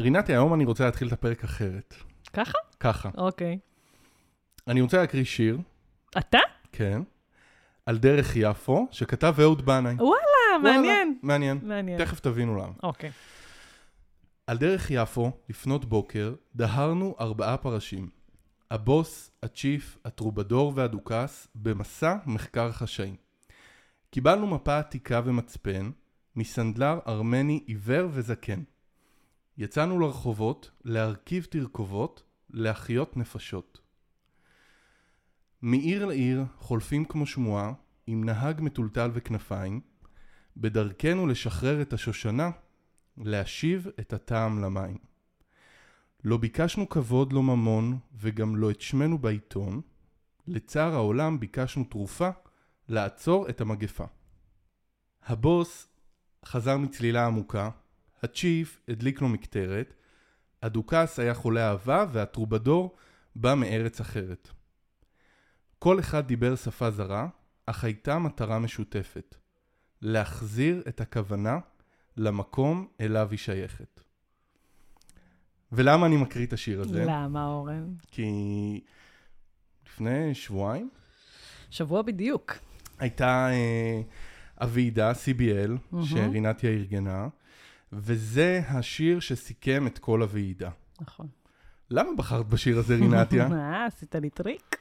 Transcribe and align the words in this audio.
רינתי, 0.00 0.32
היום 0.32 0.54
אני 0.54 0.64
רוצה 0.64 0.84
להתחיל 0.84 1.08
את 1.08 1.12
הפרק 1.12 1.44
אחרת. 1.44 1.94
ככה? 2.32 2.58
ככה. 2.80 3.10
אוקיי. 3.16 3.58
אני 4.68 4.80
רוצה 4.80 4.96
להקריא 4.96 5.24
שיר, 5.24 5.58
אתה? 6.18 6.38
כן, 6.72 7.02
על 7.86 7.98
דרך 7.98 8.36
יפו, 8.36 8.88
שכתב 8.90 9.34
אהוד 9.40 9.66
בנאי. 9.66 9.94
וואלה, 9.94 10.58
מעניין. 10.62 11.18
מעניין. 11.22 11.60
מעניין. 11.62 11.98
תכף 12.04 12.20
תבינו 12.20 12.56
למה. 12.56 12.72
אוקיי. 12.82 13.10
על 14.46 14.58
דרך 14.58 14.90
יפו, 14.90 15.30
לפנות 15.48 15.84
בוקר, 15.84 16.34
דהרנו 16.56 17.16
ארבעה 17.20 17.56
פרשים. 17.56 18.08
הבוס, 18.70 19.30
הצ'יף, 19.42 19.98
הטרובדור 20.04 20.72
והדוכס, 20.74 21.48
במסע 21.54 22.16
מחקר 22.26 22.72
חשאי. 22.72 23.16
קיבלנו 24.10 24.46
מפה 24.46 24.78
עתיקה 24.78 25.20
ומצפן, 25.24 25.90
מסנדלר 26.36 26.98
ארמני 27.06 27.62
עיוור 27.66 28.08
וזקן. 28.12 28.62
יצאנו 29.60 30.00
לרחובות, 30.00 30.70
להרכיב 30.84 31.44
תרכובות, 31.50 32.22
להחיות 32.50 33.16
נפשות. 33.16 33.80
מעיר 35.62 36.06
לעיר, 36.06 36.44
חולפים 36.58 37.04
כמו 37.04 37.26
שמועה, 37.26 37.72
עם 38.06 38.24
נהג 38.24 38.60
מטולטל 38.60 39.10
וכנפיים, 39.14 39.80
בדרכנו 40.56 41.26
לשחרר 41.26 41.82
את 41.82 41.92
השושנה, 41.92 42.50
להשיב 43.16 43.86
את 44.00 44.12
הטעם 44.12 44.64
למים. 44.64 44.98
לא 46.24 46.36
ביקשנו 46.36 46.88
כבוד, 46.88 47.32
לא 47.32 47.42
ממון, 47.42 47.98
וגם 48.14 48.56
לא 48.56 48.70
את 48.70 48.80
שמנו 48.80 49.18
בעיתון. 49.18 49.80
לצער 50.46 50.94
העולם 50.94 51.40
ביקשנו 51.40 51.84
תרופה, 51.84 52.30
לעצור 52.88 53.48
את 53.48 53.60
המגפה. 53.60 54.06
הבוס 55.22 55.88
חזר 56.44 56.76
מצלילה 56.76 57.26
עמוקה, 57.26 57.70
הצ'יף 58.22 58.80
הדליק 58.88 59.20
לו 59.20 59.28
מקטרת, 59.28 59.94
הדוכס 60.62 61.18
היה 61.18 61.34
חולה 61.34 61.70
אהבה 61.70 62.06
והטרובדור 62.12 62.96
בא 63.36 63.54
מארץ 63.54 64.00
אחרת. 64.00 64.48
כל 65.78 66.00
אחד 66.00 66.26
דיבר 66.26 66.56
שפה 66.56 66.90
זרה, 66.90 67.28
אך 67.66 67.84
הייתה 67.84 68.18
מטרה 68.18 68.58
משותפת, 68.58 69.36
להחזיר 70.02 70.82
את 70.88 71.00
הכוונה 71.00 71.58
למקום 72.16 72.86
אליו 73.00 73.28
היא 73.30 73.38
שייכת. 73.38 74.00
ולמה 75.72 76.06
אני 76.06 76.16
מקריא 76.16 76.46
את 76.46 76.52
השיר 76.52 76.80
הזה? 76.80 77.04
למה, 77.06 77.46
אורן? 77.46 77.94
כי 78.10 78.80
לפני 79.86 80.34
שבועיים 80.34 80.90
שבוע 81.70 82.02
בדיוק. 82.02 82.54
הייתה 82.98 83.48
אה, 83.50 84.00
הוועידה, 84.60 85.12
CBL, 85.12 85.70
מהמם. 85.92 86.06
שרינתיה 86.06 86.70
ארגנה, 86.70 87.28
וזה 87.92 88.62
השיר 88.68 89.20
שסיכם 89.20 89.86
את 89.86 89.98
כל 89.98 90.22
הוועידה. 90.22 90.70
נכון. 91.00 91.26
למה 91.90 92.10
בחרת 92.16 92.46
בשיר 92.46 92.78
הזה, 92.78 92.94
רינתיה? 92.94 93.48
אה, 93.52 93.86
עשית 93.86 94.14
לי 94.14 94.30
טריק. 94.30 94.76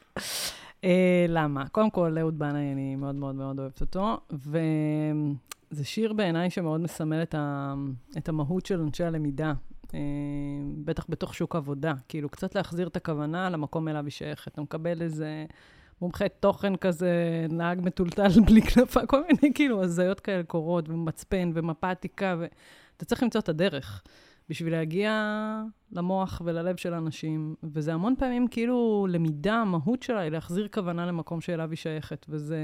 אה, 0.84 1.26
למה? 1.30 1.68
קודם 1.68 1.90
כל, 1.90 2.18
אהוד 2.18 2.40
בנאי, 2.40 2.72
אני 2.74 2.96
מאוד 2.96 3.16
מאוד 3.16 3.36
מאוד 3.36 3.60
אוהבת 3.60 3.82
אותו, 3.82 4.20
וזה 4.32 5.84
שיר 5.84 6.14
בעיניי 6.14 6.50
שמאוד 6.50 6.82
מסמל 6.82 7.22
את, 7.24 7.36
ה... 7.36 7.74
את 8.18 8.30
המהות 8.30 8.66
של 8.66 8.82
אנשי 8.82 9.04
הלמידה, 9.04 9.54
אה, 9.94 10.00
בטח 10.86 11.06
בתוך 11.10 11.34
שוק 11.34 11.56
עבודה. 11.56 11.94
כאילו, 12.08 12.30
קצת 12.30 12.56
להחזיר 12.56 12.88
את 12.88 12.96
הכוונה 12.96 13.50
למקום 13.50 13.88
אליו 13.88 14.04
היא 14.04 14.12
שייכת. 14.12 14.54
אתה 14.54 14.62
מקבל 14.62 15.02
איזה 15.02 15.46
מומחה 16.02 16.30
תוכן 16.30 16.76
כזה, 16.76 17.46
נהג 17.50 17.82
מטולטל 17.82 18.42
בלי 18.46 18.62
כנפה, 18.62 19.06
כל 19.06 19.22
מיני 19.22 19.54
כאילו 19.54 19.84
הזיות 19.84 20.20
כאלה 20.20 20.44
קורות, 20.44 20.90
ומצפן, 20.90 21.52
ומפה 21.54 21.90
עתיקה, 21.90 22.36
ואתה 23.00 23.06
צריך 23.06 23.24
למצוא 23.24 23.42
את 23.42 23.50
הדרך. 23.50 24.04
בשביל 24.50 24.74
להגיע 24.74 25.12
למוח 25.92 26.42
וללב 26.46 26.76
של 26.76 26.94
אנשים, 26.94 27.56
וזה 27.64 27.94
המון 27.94 28.16
פעמים 28.20 28.48
כאילו 28.48 29.08
למידה, 29.10 29.54
המהות 29.54 30.04
שלה 30.04 30.20
היא 30.20 30.32
להחזיר 30.32 30.68
כוונה 30.74 31.06
למקום 31.06 31.42
שאליו 31.42 31.70
היא 31.70 31.78
שייכת, 31.78 32.26
וזה 32.30 32.58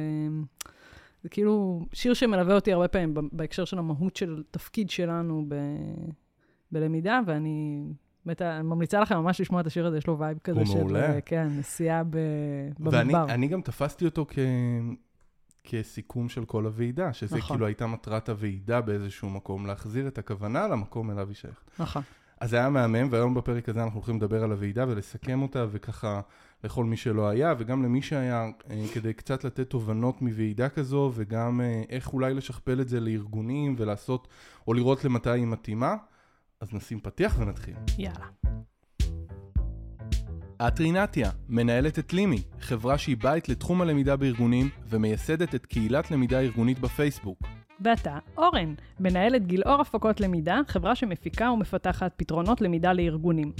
זה 1.23 1.29
כאילו 1.29 1.85
שיר 1.93 2.13
שמלווה 2.13 2.55
אותי 2.55 2.73
הרבה 2.73 2.87
פעמים 2.87 3.13
בהקשר 3.31 3.65
של 3.65 3.77
המהות 3.77 4.15
של 4.15 4.43
תפקיד 4.51 4.89
שלנו 4.89 5.45
ב, 5.47 5.55
בלמידה, 6.71 7.19
ואני 7.25 7.83
באמת 8.25 8.41
ממליצה 8.41 8.99
לכם 8.99 9.17
ממש 9.17 9.41
לשמוע 9.41 9.61
את 9.61 9.67
השיר 9.67 9.85
הזה, 9.85 9.97
יש 9.97 10.07
לו 10.07 10.19
vibe 10.19 10.37
כזה 10.43 10.59
הוא 10.59 10.65
של, 10.67 10.77
מעולה. 10.77 11.13
אה, 11.13 11.21
כן, 11.21 11.47
נסיעה 11.57 12.03
ב, 12.03 12.17
ואני 12.79 13.13
במדבר. 13.13 13.25
אני 13.29 13.47
גם 13.47 13.61
תפסתי 13.61 14.05
אותו 14.05 14.25
כ... 14.29 14.39
כסיכום 15.65 16.29
של 16.29 16.45
כל 16.45 16.65
הוועידה, 16.65 17.13
שזה 17.13 17.37
נכון. 17.37 17.55
כאילו 17.55 17.65
הייתה 17.65 17.87
מטרת 17.87 18.29
הוועידה 18.29 18.81
באיזשהו 18.81 19.29
מקום, 19.29 19.65
להחזיר 19.65 20.07
את 20.07 20.17
הכוונה 20.17 20.67
למקום 20.67 21.11
אליו 21.11 21.27
היא 21.27 21.35
שייכת. 21.35 21.71
נכון. 21.79 22.01
אז 22.39 22.49
זה 22.49 22.57
היה 22.57 22.69
מהמם, 22.69 23.07
והיום 23.11 23.33
בפרק 23.33 23.69
הזה 23.69 23.83
אנחנו 23.83 23.99
הולכים 23.99 24.17
לדבר 24.17 24.43
על 24.43 24.51
הוועידה 24.51 24.85
ולסכם 24.87 25.41
אותה, 25.41 25.65
וככה 25.71 26.21
לכל 26.63 26.85
מי 26.85 26.97
שלא 26.97 27.29
היה, 27.29 27.53
וגם 27.57 27.83
למי 27.83 28.01
שהיה, 28.01 28.49
אה, 28.69 28.85
כדי 28.93 29.13
קצת 29.13 29.43
לתת 29.43 29.69
תובנות 29.69 30.21
מוועידה 30.21 30.69
כזו, 30.69 31.11
וגם 31.15 31.61
אה, 31.61 31.83
איך 31.89 32.13
אולי 32.13 32.33
לשכפל 32.33 32.81
את 32.81 32.89
זה 32.89 32.99
לארגונים 32.99 33.75
ולעשות, 33.77 34.27
או 34.67 34.73
לראות 34.73 35.05
למתי 35.05 35.29
היא 35.29 35.45
מתאימה. 35.45 35.95
אז 36.61 36.73
נשים 36.73 36.99
פתיח 36.99 37.39
ונתחיל. 37.39 37.75
יאללה. 37.97 38.25
את 40.61 40.79
רינתיה, 40.79 41.29
מנהלת 41.49 41.99
את 41.99 42.13
לימי, 42.13 42.41
חברה 42.59 42.97
שהיא 42.97 43.17
בית 43.21 43.49
לתחום 43.49 43.81
הלמידה 43.81 44.15
בארגונים, 44.15 44.69
ומייסדת 44.89 45.55
את 45.55 45.65
קהילת 45.65 46.11
למידה 46.11 46.39
ארגונית 46.39 46.79
בפייסבוק. 46.79 47.39
ואתה, 47.81 48.17
אורן, 48.37 48.73
מנהלת 48.99 49.47
גילאור 49.47 49.81
הפקות 49.81 50.21
למידה, 50.21 50.59
חברה 50.67 50.95
שמפיקה 50.95 51.51
ומפתחת 51.51 52.11
פתרונות 52.17 52.61
למידה 52.61 52.93
לארגונים. 52.93 53.51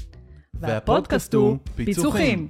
והפודקאסט 0.54 1.34
הוא 1.34 1.58
פיצוחים. 1.76 2.48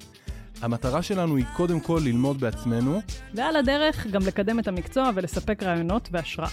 המטרה 0.62 1.02
שלנו 1.02 1.36
היא 1.36 1.46
קודם 1.56 1.80
כל 1.80 2.02
ללמוד 2.04 2.40
בעצמנו, 2.40 3.02
ועל 3.34 3.56
הדרך 3.56 4.08
גם 4.08 4.22
לקדם 4.28 4.60
את 4.60 4.68
המקצוע 4.68 5.12
ולספק 5.16 5.64
רעיונות 5.64 6.10
והשראה. 6.12 6.50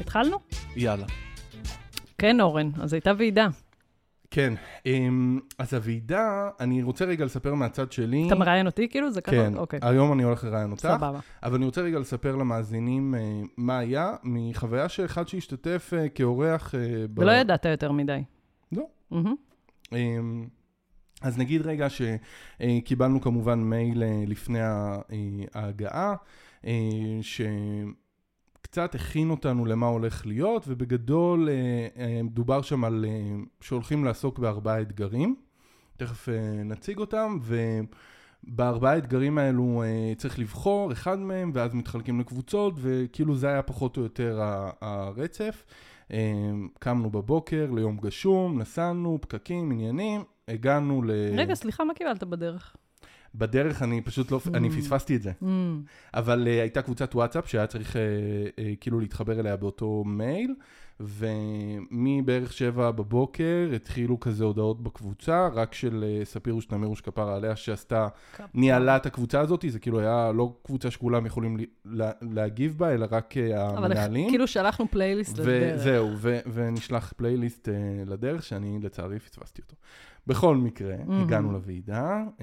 התחלנו? 0.00 0.36
יאללה. 0.76 1.06
כן, 2.18 2.40
אורן, 2.40 2.70
אז 2.80 2.92
הייתה 2.92 3.12
ועידה. 3.18 3.48
כן, 4.30 4.54
אמ, 4.86 5.40
אז 5.58 5.74
הוועידה, 5.74 6.50
אני 6.60 6.82
רוצה 6.82 7.04
רגע 7.04 7.24
לספר 7.24 7.54
מהצד 7.54 7.92
שלי. 7.92 8.26
אתה 8.26 8.34
מראיין 8.34 8.66
אותי 8.66 8.88
כאילו? 8.88 9.10
זה 9.10 9.20
ככה? 9.20 9.32
כן, 9.36 9.56
אוקיי. 9.56 9.78
היום 9.82 10.12
אני 10.12 10.22
הולך 10.22 10.44
לראיין 10.44 10.70
אותך, 10.70 10.82
סבבה. 10.82 11.20
אבל 11.42 11.54
אני 11.54 11.64
רוצה 11.64 11.80
רגע 11.80 11.98
לספר 11.98 12.36
למאזינים 12.36 13.14
אה, 13.14 13.20
מה 13.56 13.78
היה, 13.78 14.14
מחוויה 14.24 14.88
שאחד 14.88 15.28
שהשתתף 15.28 15.92
אה, 15.96 16.08
כאורח... 16.08 16.74
אה, 16.74 16.80
ב- 17.14 17.18
ולא 17.18 17.32
ידעת 17.32 17.64
יותר 17.64 17.92
מדי. 17.92 18.22
לא. 18.72 18.82
אמ, 19.92 20.46
אז 21.22 21.38
נגיד 21.38 21.66
רגע 21.66 21.86
שקיבלנו 21.90 23.20
כמובן 23.20 23.58
מייל 23.58 24.02
לפני 24.26 24.58
ההגעה, 25.54 26.14
אה, 26.66 26.72
שקצת 28.70 28.94
הכין 28.94 29.30
אותנו 29.30 29.66
למה 29.66 29.86
הולך 29.86 30.26
להיות, 30.26 30.64
ובגדול 30.68 31.48
אה, 31.48 31.54
אה, 32.02 32.20
דובר 32.24 32.62
שם 32.62 32.84
על 32.84 33.04
אה, 33.08 33.36
שהולכים 33.60 34.04
לעסוק 34.04 34.38
בארבעה 34.38 34.80
אתגרים. 34.80 35.36
תכף 35.96 36.28
נציג 36.64 36.98
אותם, 36.98 37.38
ובארבעה 37.42 38.92
האתגרים 38.92 39.38
האלו 39.38 39.82
צריך 40.16 40.38
לבחור 40.38 40.92
אחד 40.92 41.18
מהם, 41.18 41.50
ואז 41.54 41.74
מתחלקים 41.74 42.20
לקבוצות, 42.20 42.74
וכאילו 42.76 43.36
זה 43.36 43.48
היה 43.48 43.62
פחות 43.62 43.96
או 43.96 44.02
יותר 44.02 44.40
הרצף. 44.80 45.64
קמנו 46.78 47.10
בבוקר 47.10 47.70
ליום 47.70 47.96
גשום, 47.96 48.58
נסענו, 48.58 49.18
פקקים, 49.20 49.70
עניינים, 49.72 50.24
הגענו 50.48 51.02
ל... 51.02 51.10
רגע, 51.36 51.54
סליחה, 51.54 51.84
מה 51.84 51.94
קיבלת 51.94 52.24
בדרך? 52.24 52.76
בדרך 53.34 53.82
אני 53.82 54.00
פשוט 54.00 54.30
לא, 54.30 54.40
אני 54.54 54.68
Mm. 54.68 54.72
פספסתי 54.72 55.16
את 55.16 55.22
זה. 55.22 55.32
Mm, 55.42 55.46
אבל 56.14 56.42
uh, 56.46 56.60
הייתה 56.60 56.82
קבוצת 56.82 57.14
וואטסאפ 57.14 57.48
שהיה 57.48 57.66
צריך 57.66 57.92
uh, 57.92 57.96
uh, 57.96 58.60
כאילו 58.80 59.00
להתחבר 59.00 59.40
אליה 59.40 59.56
באותו 59.56 60.02
מייל, 60.06 60.54
ומבערך 61.00 62.52
שבע 62.52 62.90
בבוקר 62.90 63.70
התחילו 63.76 64.20
כזה 64.20 64.44
הודעות 64.44 64.82
בקבוצה, 64.82 65.48
רק 65.54 65.74
של 65.74 66.04
uh, 66.22 66.24
ספירוש 66.24 66.70
נמירוש 66.70 67.00
כפרה 67.00 67.36
עליה 67.36 67.56
שעשתה, 67.56 68.08
ניהלה 68.54 68.96
את 68.96 69.06
הקבוצה 69.06 69.40
הזאת, 69.40 69.64
זה 69.68 69.78
כאילו 69.78 70.00
היה 70.00 70.32
לא 70.34 70.56
קבוצה 70.62 70.90
שכולם 70.90 71.26
יכולים 71.26 71.56
לי- 71.56 71.66
לה, 71.84 72.10
להגיב 72.22 72.78
בה, 72.78 72.94
אלא 72.94 73.06
רק 73.10 73.34
uh, 73.36 73.56
אבל 73.78 73.84
המנהלים. 73.84 74.30
כאילו 74.30 74.46
שלחנו 74.46 74.86
פלייליסט 74.90 75.38
לדרך. 75.38 75.72
וזהו, 75.76 76.08
ו- 76.16 76.38
ונשלח 76.52 77.12
פלייליסט 77.16 77.68
uh, 77.68 78.10
לדרך, 78.10 78.42
שאני 78.42 78.78
לצערי 78.82 79.18
פספסתי 79.18 79.62
אותו. 79.62 79.74
בכל 80.26 80.56
מקרה, 80.56 80.96
מהמם. 81.06 81.22
הגענו 81.22 81.52
לוועידה, 81.52 82.24
um, 82.38 82.42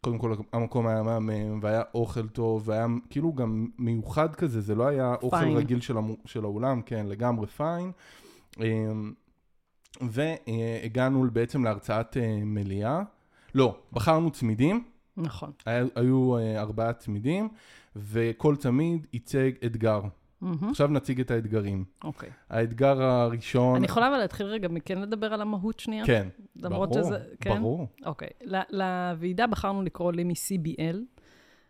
קודם 0.00 0.18
כל 0.18 0.34
המקום 0.52 0.86
היה 0.86 1.02
מהמם, 1.02 1.58
והיה 1.62 1.82
אוכל 1.94 2.28
טוב, 2.28 2.68
והיה 2.68 2.86
כאילו 3.10 3.32
גם 3.32 3.66
מיוחד 3.78 4.34
כזה, 4.34 4.60
זה 4.60 4.74
לא 4.74 4.86
היה 4.86 5.14
אוכל 5.22 5.36
פיין. 5.36 5.56
רגיל 5.56 5.80
של, 5.80 5.96
המו- 5.96 6.16
של 6.24 6.44
האולם, 6.44 6.82
כן, 6.82 7.06
לגמרי 7.06 7.46
פיין. 7.46 7.92
Um, 8.52 8.60
והגענו 10.00 11.26
בעצם 11.32 11.64
להרצאת 11.64 12.16
uh, 12.16 12.20
מליאה. 12.44 13.02
לא, 13.54 13.78
בחרנו 13.92 14.30
צמידים, 14.30 14.84
נכון. 15.16 15.50
היה, 15.66 15.84
היו 15.94 16.36
uh, 16.38 16.58
ארבעה 16.58 16.92
צמידים, 16.92 17.48
וכל 17.96 18.56
צמיד 18.56 19.06
ייצג 19.12 19.50
אתגר. 19.66 20.00
מהמם. 20.40 20.68
עכשיו 20.68 20.88
נציג 20.88 21.20
את 21.20 21.30
האתגרים. 21.30 21.84
אוקיי. 22.04 22.30
האתגר 22.50 23.02
הראשון... 23.02 23.76
אני 23.76 23.86
יכולה 23.86 24.08
אבל 24.08 24.18
להתחיל 24.18 24.46
רגע 24.46 24.68
מכן 24.68 25.00
לדבר 25.00 25.34
על 25.34 25.40
המהות 25.42 25.80
שנייה? 25.80 26.06
כן, 26.06 26.28
ברור, 26.56 26.94
שזה... 26.94 27.18
כן? 27.40 27.58
ברור. 27.58 27.86
אוקיי. 28.06 28.28
ל- 28.44 28.76
לוועידה 28.78 29.46
בחרנו 29.46 29.82
לקרוא 29.82 30.12
לי 30.12 30.24
מ-CBL, 30.24 30.96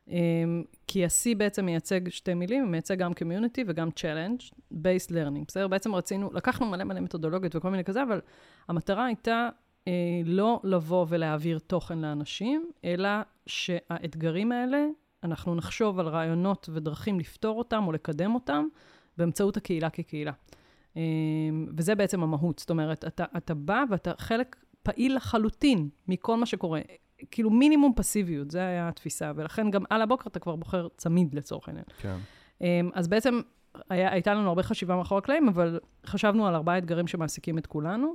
אמ, 0.09 0.63
כי 0.87 1.05
ה-C 1.05 1.37
בעצם 1.37 1.65
מייצג 1.65 2.09
שתי 2.09 2.35
מילים, 2.35 2.71
מייצג 2.71 2.99
גם 2.99 3.13
Community 3.13 3.61
וגם 3.67 3.89
Challenge, 3.89 4.55
Based 4.73 5.11
Learning, 5.11 5.45
בסדר? 5.47 5.69
בעצם 5.69 5.95
רצינו, 5.95 6.31
לקחנו 6.33 6.67
מלא 6.67 6.85
מלא 6.85 7.01
מתודולוגיות 7.01 7.57
וכל 7.57 7.71
מיני 7.71 7.85
כזה, 7.85 8.03
אבל 8.03 8.21
המטרה 8.69 9.05
הייתה 9.05 9.49
אה, 9.89 9.93
לא 10.25 10.61
לבוא 10.65 11.07
ולהעביר 11.09 11.59
תוכן 11.59 11.99
לאנשים, 11.99 12.71
אלא 12.85 13.09
שהאתגרים 13.47 14.53
האלה, 14.53 14.87
אנחנו 15.25 15.55
נחשוב 15.55 15.99
על 15.99 16.09
רעיונות 16.09 16.69
ודרכים 16.73 17.21
לפתור 17.21 17.59
אותם 17.59 17.85
או 17.87 17.93
לקדם 17.93 18.35
אותם 18.35 18.67
באמצעות 19.17 19.57
הקהילה 19.57 19.91
כקהילה. 19.91 20.33
אה, 20.97 21.03
וזה 21.77 21.95
בעצם 21.95 22.23
המהות, 22.23 22.59
זאת 22.59 22.71
אומרת, 22.71 23.05
אתה, 23.05 23.25
אתה 23.37 23.55
בא 23.55 23.85
ואתה 23.91 24.13
חלק 24.19 24.57
פעיל 24.83 25.17
לחלוטין 25.17 25.89
מכל 26.09 26.37
מה 26.37 26.47
שקורה. 26.47 26.81
כאילו 27.31 27.51
מינימום 27.51 27.93
פסיביות, 27.97 28.51
זו 28.51 28.59
הייתה 28.59 28.89
התפיסה, 28.89 29.33
ולכן 29.37 29.71
גם 29.71 29.83
על 29.91 30.03
הבוקר 30.03 30.29
אתה 30.29 30.39
כבר 30.39 30.57
בוחר 30.57 30.89
צמיד 30.97 31.35
לצורך 31.35 31.69
העניין. 31.69 31.85
כן. 31.99 32.17
אמ, 32.61 32.91
אז 32.95 33.09
בעצם 33.09 33.41
היה, 33.91 34.13
הייתה 34.13 34.35
לנו 34.35 34.49
הרבה 34.49 34.63
חשיבה 34.63 34.97
מאחורי 34.97 35.19
הקלעים, 35.19 35.49
אבל 35.49 35.81
חשבנו 36.07 36.47
על 36.47 36.55
ארבעה 36.55 36.79
אתגרים 36.79 37.07
שמעסיקים 37.07 37.59
את 37.59 37.67
כולנו. 37.67 38.15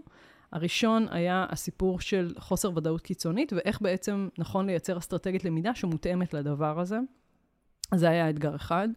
הראשון 0.51 1.05
היה 1.11 1.45
הסיפור 1.49 1.99
של 1.99 2.33
חוסר 2.37 2.77
ודאות 2.77 3.01
קיצונית, 3.01 3.53
ואיך 3.55 3.81
בעצם 3.81 4.27
נכון 4.37 4.65
לייצר 4.65 4.97
אסטרטגיית 4.97 5.45
למידה 5.45 5.75
שמותאמת 5.75 6.33
לדבר 6.33 6.79
הזה. 6.79 6.99
אז 7.91 7.99
זה 7.99 8.09
היה 8.09 8.29
אתגר 8.29 8.55
אחד. 8.55 8.87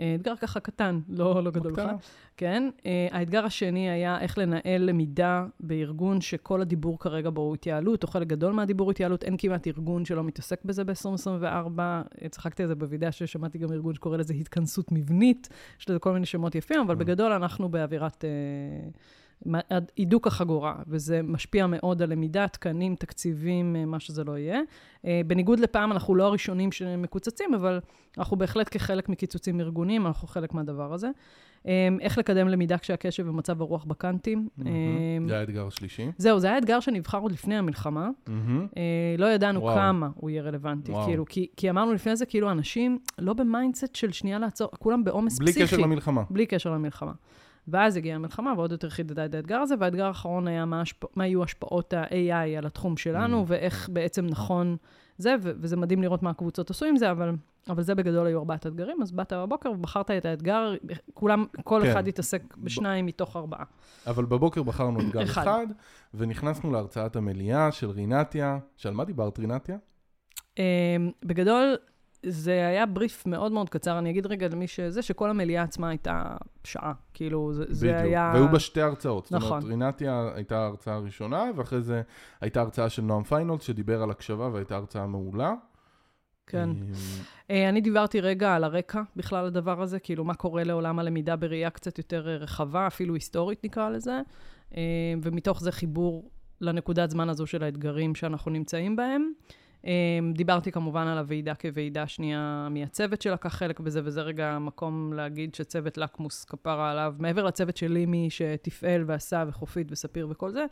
אה, 0.00 0.14
אתגר 0.14 0.36
ככה 0.36 0.60
קטן, 0.60 1.00
לא, 1.08 1.44
לא 1.44 1.50
גדול 1.50 1.72
בכלל. 1.72 1.94
כן. 2.36 2.70
אה, 2.86 3.08
האתגר 3.10 3.44
השני 3.44 3.90
היה 3.90 4.20
איך 4.20 4.38
לנהל 4.38 4.82
למידה 4.82 5.46
בארגון 5.60 6.20
שכל 6.20 6.60
הדיבור 6.60 6.98
כרגע 6.98 7.30
בו 7.30 7.40
הוא 7.40 7.54
התייעלות, 7.54 8.02
או 8.02 8.08
חלק 8.08 8.26
גדול 8.26 8.52
מהדיבור 8.52 8.90
התייעלות. 8.90 9.24
אין 9.24 9.34
כמעט 9.38 9.66
ארגון 9.66 10.04
שלא 10.04 10.24
מתעסק 10.24 10.64
בזה 10.64 10.84
ב-2024. 10.84 11.80
צחקתי 12.30 12.62
על 12.62 12.68
זה 12.68 12.74
בוועידה 12.74 13.12
ששמעתי 13.12 13.58
גם 13.58 13.72
ארגון 13.72 13.94
שקורא 13.94 14.16
לזה 14.16 14.34
התכנסות 14.34 14.92
מבנית. 14.92 15.48
יש 15.80 15.90
לזה 15.90 15.98
כל 15.98 16.12
מיני 16.12 16.26
שמות 16.26 16.54
יפים, 16.54 16.80
אבל 16.80 16.94
Mm. 16.94 16.98
בגדול 16.98 17.32
אנחנו 17.32 17.68
באווירת... 17.68 18.24
אה, 18.24 18.30
מה- 18.84 18.90
הידוק 19.96 20.26
החגורה, 20.26 20.74
וזה 20.86 21.20
משפיע 21.22 21.66
מאוד 21.66 22.02
על 22.02 22.10
למידה, 22.10 22.48
תקנים, 22.48 22.94
תקציבים, 22.94 23.76
אה, 23.76 23.84
מה 23.84 24.00
שזה 24.00 24.24
לא 24.24 24.38
יהיה. 24.38 24.60
אה, 25.04 25.20
בניגוד 25.26 25.60
לפעם, 25.60 25.92
אנחנו 25.92 26.14
לא 26.14 26.24
הראשונים 26.24 26.72
שמקוצצים, 26.72 27.54
אבל 27.54 27.80
אנחנו 28.18 28.36
בהחלט 28.36 28.68
כחלק 28.70 29.08
מקיצוצים 29.08 29.60
ארגוניים, 29.60 30.06
אנחנו 30.06 30.28
חלק 30.28 30.54
מהדבר 30.54 30.92
הזה. 30.92 31.08
אה, 31.66 31.88
איך 32.00 32.18
לקדם 32.18 32.48
למידה 32.48 32.78
כשהקשב 32.78 33.28
ומצב 33.28 33.62
הרוח 33.62 33.84
בקאנטים. 33.84 34.48
מהמם. 34.56 35.28
זה 35.28 35.38
האתגר 35.38 35.66
השלישי. 35.66 36.10
זהו, 36.18 36.40
זה 36.40 36.46
היה 36.46 36.58
אתגר 36.58 36.80
שנבחר 36.80 37.18
עוד 37.18 37.32
לפני 37.32 37.56
המלחמה. 37.56 38.10
אה, 38.28 38.34
לא 39.18 39.26
ידענו 39.26 39.60
וואו. 39.60 39.74
כמה 39.74 40.08
הוא 40.14 40.30
יהיה 40.30 40.42
רלוונטי. 40.42 40.92
וואו. 40.92 41.06
כאילו, 41.06 41.24
כי, 41.28 41.46
כי 41.56 41.70
אמרנו 41.70 41.92
לפני 41.92 42.16
זה, 42.16 42.26
כאילו, 42.26 42.50
אנשים 42.50 42.98
לא 43.18 43.32
ב 43.32 43.40
mindset 43.40 43.94
של 43.94 44.12
שנייה 44.12 44.38
לעצור, 44.38 44.68
כולם 44.78 45.04
בעומס 45.04 45.38
בלי 45.38 45.52
פסיכי. 45.52 45.66
קשר 45.66 45.76
למלחמה. 45.76 46.22
בלי 46.30 46.46
קשר 46.46 46.70
למלחמה. 46.70 47.12
ואז 47.70 47.96
הגיעה 47.96 48.16
המלחמה, 48.16 48.52
ועוד 48.56 48.72
יותר 48.72 48.90
חידדה 48.90 49.24
את 49.24 49.34
האתגר 49.34 49.56
הזה, 49.56 49.74
והאתגר 49.78 50.06
האחרון 50.06 50.48
היה 50.48 50.64
מה, 50.64 50.80
השפ... 50.80 51.16
מה 51.16 51.26
יהיו 51.26 51.44
השפעות 51.44 51.92
ה-AI 51.92 52.58
על 52.58 52.66
התחום 52.66 52.96
שלנו, 52.96 53.42
Mm. 53.42 53.44
ואיך 53.46 53.88
בעצם 53.92 54.26
נכון 54.26 54.76
זה, 55.18 55.34
ו- 55.42 55.52
וזה 55.60 55.76
מדהים 55.76 56.02
לראות 56.02 56.22
מה 56.22 56.30
הקבוצות 56.30 56.70
עשו 56.70 56.86
עם 56.86 56.96
זה, 56.96 57.10
אבל, 57.10 57.32
אבל 57.68 57.82
זה 57.82 57.94
בגדול 57.94 58.26
היו 58.26 58.38
ארבעת 58.38 58.66
האתגרים, 58.66 59.02
אז 59.02 59.12
באת 59.12 59.32
בבוקר 59.32 59.70
ובחרת 59.70 60.10
את 60.10 60.24
האתגר, 60.24 60.74
כולם, 61.14 61.44
כל 61.64 61.80
כן. 61.84 61.90
אחד 61.90 62.08
התעסק 62.08 62.56
בשניים 62.56 63.06
מתוך 63.06 63.36
ארבעה. 63.36 63.64
אבל 64.06 64.24
בבוקר 64.24 64.62
בחרנו 64.62 65.00
אתגר 65.00 65.22
אחד. 65.22 65.42
אחד, 65.42 65.66
ונכנסנו 66.14 66.72
להרצאת 66.72 67.16
המליאה 67.16 67.72
של 67.72 67.90
רינתיה. 67.90 68.58
שעל 68.76 68.94
מה 68.94 69.04
דיברת, 69.04 69.38
רינתיה? 69.38 69.76
אמ, 70.58 70.62
בגדול, 71.24 71.76
זה 72.22 72.66
היה 72.66 72.86
בריף 72.86 73.26
מאוד 73.26 73.52
מאוד 73.52 73.70
קצר, 73.70 73.98
אני 73.98 74.10
אגיד 74.10 74.26
רגע 74.26 74.48
למי 74.48 74.66
שזה, 74.66 75.02
שכל 75.02 75.30
המליאה 75.30 75.62
עצמה 75.62 75.88
הייתה 75.88 76.36
שעה. 76.64 76.92
כאילו, 77.14 77.52
זה, 77.52 77.64
זה 77.68 77.86
בדיוק. 77.86 78.02
היה... 78.02 78.30
והיו 78.34 78.48
בה 78.48 78.58
שתי 78.58 78.80
הרצאות. 78.80 79.26
זאת 79.26 79.32
נכון. 79.32 79.62
אומרת, 79.62 79.64
רינתיה 79.64 80.30
הייתה 80.34 80.58
ההרצאה 80.58 80.94
הראשונה, 80.94 81.44
ואחרי 81.56 81.82
זה 81.82 82.02
הייתה 82.40 82.60
הרצאה 82.60 82.88
של 82.88 83.02
נועם 83.02 83.22
פיינולד, 83.22 83.62
שדיבר 83.62 84.02
על 84.02 84.10
הקשבה, 84.10 84.48
והייתה 84.52 84.76
הרצאה 84.76 85.06
מעולה. 85.06 85.54
כן. 86.46 86.68
אמ, 86.68 86.92
אה, 87.50 87.68
אני 87.68 87.80
דיברתי 87.80 88.20
רגע 88.20 88.54
על 88.54 88.64
הרקע 88.64 89.02
בכלל 89.16 89.46
לדבר 89.46 89.82
הזה, 89.82 89.98
כאילו 89.98 90.24
מה 90.24 90.34
קורה 90.34 90.64
לעולם 90.64 90.98
הלמידה 90.98 91.36
בראייה 91.36 91.70
קצת 91.70 91.98
יותר 91.98 92.28
אה, 92.28 92.36
רחבה, 92.36 92.86
אפילו 92.86 93.14
היסטורית 93.14 93.64
נקרא 93.64 93.88
לזה, 93.88 94.20
אה, 94.76 94.82
ומתוך 95.22 95.60
זה 95.60 95.72
חיבור 95.72 96.30
לנקודת 96.60 97.10
זמן 97.10 97.28
הזו 97.28 97.46
של 97.46 97.62
האתגרים 97.62 98.14
שאנחנו 98.14 98.50
נמצאים 98.50 98.96
בהם. 98.96 99.32
אה, 99.86 100.18
דיברתי 100.34 100.72
כמובן 100.72 101.06
על 101.06 101.18
הוועידה 101.18 101.54
כוועידה 101.54 102.06
שנייה 102.06 102.68
מהצוות 102.70 103.22
שלקח 103.22 103.48
חלק 103.48 103.80
בזה, 103.80 104.00
וזה 104.04 104.22
רגע 104.22 104.50
המקום 104.50 105.12
להגיד 105.12 105.54
שצוות 105.54 105.98
לקמוס 105.98 106.44
כפרה 106.44 106.90
עליו, 106.90 107.14
מעבר 107.18 107.44
לצוות 107.44 107.76
של 107.76 107.92
לימי 107.92 108.30
שתפעל 108.30 109.04
ועשה 109.06 109.44
וחופית 109.48 109.92
וספיר 109.92 110.26
וכל 110.30 110.50
זה, 110.50 110.64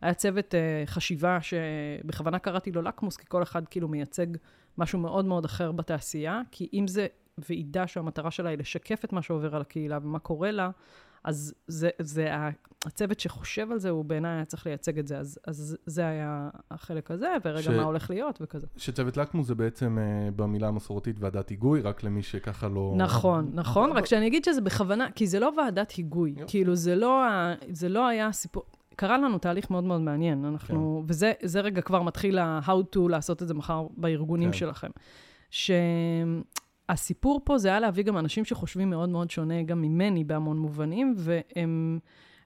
היה 0.00 0.14
צוות 0.14 0.54
אה, 0.54 0.82
חשיבה 0.86 1.38
שבכוונה 1.40 2.38
קראתי 2.38 2.72
לו 2.72 2.82
לקמוס, 2.82 3.16
כי 3.16 3.24
כל 3.28 3.42
אחד 3.42 3.68
כאילו 3.68 3.88
מייצג 3.88 4.26
משהו 4.78 4.98
מאוד 4.98 5.24
מאוד 5.24 5.44
אחר 5.44 5.72
בתעשייה, 5.72 6.40
כי 6.50 6.68
אם 6.72 6.86
זה 6.86 7.06
ועידה 7.38 7.86
שהמטרה 7.86 8.30
שלה 8.30 8.50
היא 8.50 8.58
לשקף 8.58 9.04
את 9.04 9.12
מה 9.12 9.22
שעובר 9.22 9.54
על 9.56 9.60
הקהילה 9.60 9.98
ומה 10.02 10.18
קורה 10.18 10.50
לה, 10.50 10.70
אז 11.24 11.54
זה, 11.66 11.88
זה 11.98 12.28
הצוות 12.86 13.20
שחושב 13.20 13.72
על 13.72 13.78
זה, 13.78 13.90
הוא 13.90 14.04
בעיניי 14.04 14.30
היה 14.36 14.44
צריך 14.44 14.66
לייצג 14.66 14.98
את 14.98 15.06
זה. 15.06 15.18
אז, 15.18 15.38
אז 15.46 15.76
זה 15.86 16.06
היה 16.06 16.48
החלק 16.70 17.10
הזה, 17.10 17.28
ורגע 17.44 17.62
ש- 17.62 17.68
מה 17.68 17.82
הולך 17.82 18.10
להיות 18.10 18.38
וכזה. 18.42 18.66
שצוות 18.76 19.16
לקמוס 19.16 19.46
זה 19.46 19.54
בעצם 19.54 19.98
אה, 19.98 20.30
במילה 20.36 20.68
המסורתית 20.68 21.16
ועדת 21.20 21.48
היגוי, 21.48 21.80
רק 21.80 22.02
למי 22.02 22.22
שככה 22.22 22.68
לא... 22.68 22.94
נכון, 22.96 23.50
נכון, 23.54 23.92
רק 23.92 24.06
שאני 24.06 24.26
אגיד 24.26 24.44
שזה 24.44 24.60
בכוונה, 24.60 25.10
כי 25.10 25.26
זה 25.26 25.40
לא 25.40 25.52
ועדת 25.56 25.90
היגוי. 25.90 26.34
כאילו, 26.46 26.74
זה 26.74 26.96
לא, 26.96 27.24
ה- 27.24 27.54
זה 27.72 27.88
לא 27.88 28.06
היה 28.06 28.32
סיפור... 28.32 28.62
קרה 28.96 29.18
לנו 29.18 29.38
תהליך 29.38 29.70
מאוד 29.70 29.84
מאוד 29.84 30.00
מעניין, 30.00 30.44
אנחנו, 30.44 31.02
כן. 31.06 31.12
וזה 31.12 31.32
זה 31.42 31.60
רגע 31.60 31.80
כבר 31.82 32.02
מתחיל 32.02 32.38
ה-how 32.38 32.96
to 32.96 33.08
לעשות 33.08 33.42
את 33.42 33.48
זה 33.48 33.54
מחר 33.54 33.86
בארגונים 33.96 34.50
כן. 34.52 34.56
שלכם. 34.58 34.90
שהסיפור 36.90 37.40
פה 37.44 37.58
זה 37.58 37.68
היה 37.68 37.80
להביא 37.80 38.04
גם 38.04 38.18
אנשים 38.18 38.44
שחושבים 38.44 38.90
מאוד 38.90 39.08
מאוד 39.08 39.30
שונה 39.30 39.62
גם 39.62 39.82
ממני 39.82 40.24
בהמון 40.24 40.58
מובנים, 40.58 41.14
והם, 41.16 41.98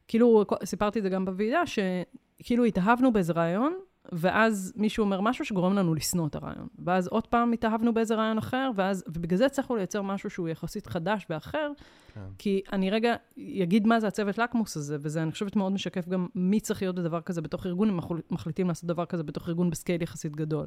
כאילו, 0.09 0.45
סיפרתי 0.65 0.99
את 0.99 1.05
זה 1.05 1.09
גם 1.09 1.25
בוועידה, 1.25 1.63
שכאילו 1.67 2.65
התאהבנו 2.65 3.13
באיזה 3.13 3.33
רעיון, 3.33 3.75
ואז 4.13 4.73
מישהו 4.77 5.05
אומר 5.05 5.21
משהו 5.21 5.45
שגורם 5.45 5.75
לנו 5.75 5.95
לשנוא 5.95 6.27
את 6.27 6.35
הרעיון. 6.35 6.67
ואז 6.79 7.07
עוד 7.07 7.27
פעם 7.27 7.53
התאהבנו 7.53 7.95
באיזה 7.95 8.15
רעיון 8.15 8.39
אחר, 8.39 8.71
ואז, 8.75 9.05
ובגלל 9.09 9.39
זה 9.39 9.47
הצלחנו 9.47 9.77
לייצר 9.77 10.03
משהו 10.03 10.31
שהוא 10.31 10.49
יחסית 10.49 10.87
חדש 10.87 11.27
ואחר, 11.31 11.73
כן. 12.15 12.21
כי 12.39 12.63
אני 12.73 12.91
רגע 12.91 13.15
אגיד 13.63 13.87
מה 13.87 14.01
זה 14.01 14.07
הצוות 14.07 14.39
לקמוס 14.39 14.77
הזה, 14.77 14.97
וזה, 15.01 15.23
אני 15.23 15.33
חושבת, 15.33 15.57
מאוד 15.57 15.73
משקף 15.73 16.09
גם 16.09 16.27
מי 16.35 16.61
צריך 16.61 16.83
להיות 16.83 16.95
בדבר 16.97 17.21
כזה 17.21 17.41
בתוך 17.43 17.67
ארגון, 17.67 17.89
אם 17.89 17.95
אנחנו 17.95 18.17
מחליטים 18.31 18.69
לעשות 18.69 18.85
דבר 18.85 19.07
כזה 19.07 19.23
בתוך 19.23 19.49
ארגון 19.49 19.71
בסקייל 19.71 20.03
יחסית 20.03 20.37
גדול. 20.37 20.67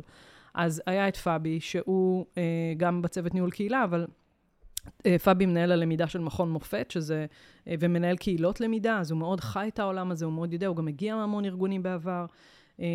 אז 0.53 0.81
היה 0.85 1.07
את 1.07 1.15
פאבי, 1.15 1.59
שהוא 1.59 2.25
אה, 2.37 2.73
גם 2.77 3.01
בצוות 3.01 3.33
ניהול 3.33 3.51
קהילה, 3.51 3.83
אבל 3.83 4.05
אה, 5.05 5.19
פאבי 5.19 5.45
מנהל 5.45 5.71
הלמידה 5.71 6.07
של 6.07 6.19
מכון 6.19 6.51
מופת, 6.51 6.91
שזה, 6.91 7.25
אה, 7.67 7.75
ומנהל 7.79 8.17
קהילות 8.17 8.61
למידה, 8.61 8.99
אז 8.99 9.11
הוא 9.11 9.19
מאוד 9.19 9.39
חי 9.39 9.67
את 9.67 9.79
העולם 9.79 10.11
הזה, 10.11 10.25
הוא 10.25 10.33
מאוד 10.33 10.53
יודע, 10.53 10.67
הוא 10.67 10.75
גם 10.75 10.87
הגיע 10.87 11.15
מהמון 11.15 11.45
ארגונים 11.45 11.83
בעבר. 11.83 12.25
אה, 12.79 12.85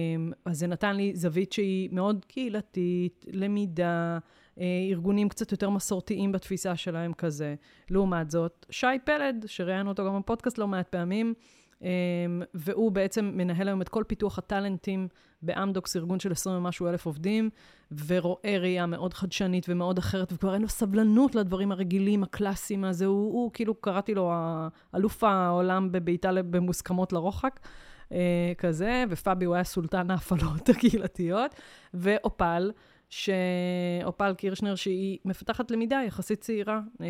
אז 0.45 0.59
זה 0.59 0.67
נתן 0.67 0.97
לי 0.97 1.17
זווית 1.17 1.53
שהיא 1.53 1.89
מאוד 1.93 2.25
קהילתית, 2.29 3.25
למידה, 3.33 4.19
אה, 4.61 4.65
ארגונים 4.91 5.29
קצת 5.29 5.53
יותר 5.53 5.71
מסורתיים 5.71 6.33
בתפיסה 6.33 6.77
שלהם 6.77 7.13
כזה. 7.13 7.55
לעומת 7.91 8.31
זאת, 8.31 8.67
שי 8.71 8.87
פלד, 9.05 9.45
שראיינו 9.47 9.89
אותו 9.91 10.07
גם 10.07 10.21
בפודקאסט 10.21 10.59
לא 10.59 10.69
מעט 10.69 10.89
פעמים, 10.89 11.35
והוא 12.55 12.93
בעצם 12.93 13.31
מנהל 13.35 13.69
היום 13.69 13.83
את 13.83 13.89
כל 13.89 14.05
פיתוח 14.07 14.39
הטאלנטים 14.39 15.09
באמדוקס, 15.43 15.97
ארגון 15.97 16.21
של 16.21 16.33
20 16.33 16.57
ומשהו 16.57 16.89
אלף 16.89 17.07
עובדים, 17.07 17.51
ורואה 18.07 18.59
ראייה 18.61 18.87
מאוד 18.87 19.15
חדשנית 19.15 19.67
ומאוד 19.69 19.99
אחרת, 19.99 20.33
וכבר 20.33 20.55
אין 20.55 20.63
לו 20.63 20.69
סבלנות 20.69 21.35
לדברים 21.35 21.73
הרגילים, 21.73 22.23
הקלאסיים 22.23 22.85
הזה. 22.85 23.07
הוא, 23.07 23.33
הוא 23.33 23.51
כאילו, 23.53 23.75
קראתי 23.75 24.15
לו 24.15 24.33
אלוף 24.95 25.25
העולם 25.25 25.93
בבעיטה 25.93 26.31
במוסכמות 26.51 27.13
לרוחק. 27.13 27.61
אה, 28.13 28.53
כזה, 28.59 29.05
ופאבי 29.09 29.45
הוא 29.45 29.55
היה 29.55 29.65
סולטן 29.65 30.11
ההפעלות 30.11 30.69
הקהילתיות, 30.71 31.55
ואופל, 31.95 32.71
שאופל 33.09 34.35
קירשנר, 34.35 34.75
שהיא 34.75 35.19
מפתחת 35.25 35.71
למידה 35.71 36.01
יחסית 36.07 36.41
צעירה, 36.41 36.81
אה, 37.01 37.07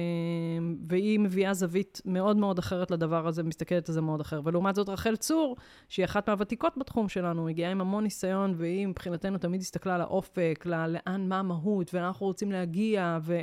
והיא 0.89 1.21
מביאה 1.21 1.55
זווית 1.55 2.03
מאוד 2.05 2.37
מאוד 2.37 2.59
אחרת 2.59 2.91
לדבר 2.91 3.27
הזה, 3.27 3.43
מסתכלת 3.43 3.89
על 3.89 3.95
זה 3.95 4.01
מאוד 4.01 4.21
אחר. 4.21 4.41
ולעומת 4.45 4.75
זאת, 4.75 4.89
רחל 4.89 5.17
צור, 5.17 5.57
שהיא 5.89 6.05
אחת 6.05 6.29
מהוותיקות 6.29 6.79
בתחום 6.79 7.09
שלנו, 7.09 7.49
הגיעה 7.49 7.71
עם 7.71 7.81
המון 7.81 8.05
ניסיון, 8.05 8.55
והיא 8.57 8.87
מבחינתנו 8.87 9.39
תמיד 9.39 9.61
הסתכלה 9.61 9.95
על 9.95 10.01
האופק, 10.01 10.65
לאן, 10.67 11.29
מה 11.29 11.39
המהות, 11.39 11.95
ולאן 11.95 12.07
אנחנו 12.07 12.27
רוצים 12.27 12.53
להגיע, 12.53 13.19
ו... 13.23 13.41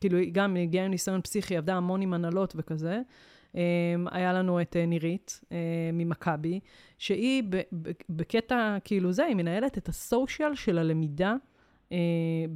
כאילו, 0.00 0.18
היא 0.18 0.32
גם 0.32 0.56
הגיעה 0.56 0.84
עם 0.84 0.90
ניסיון 0.90 1.20
פסיכי, 1.20 1.56
עבדה 1.56 1.74
המון 1.74 2.02
עם 2.02 2.14
הנהלות 2.14 2.52
וכזה. 2.56 3.00
Um, 3.52 3.58
היה 4.10 4.32
לנו 4.32 4.60
את 4.60 4.76
uh, 4.76 4.86
נירית 4.86 5.40
ממכבי, 5.92 6.60
שהיא 6.98 7.42
בקטע 8.10 8.76
כאילו 8.84 9.12
זה, 9.12 9.24
היא 9.24 9.36
מנהלת 9.36 9.78
את 9.78 9.88
ה 9.88 9.97
social 9.97 10.54
של 10.54 10.78
הלמידה 10.78 11.34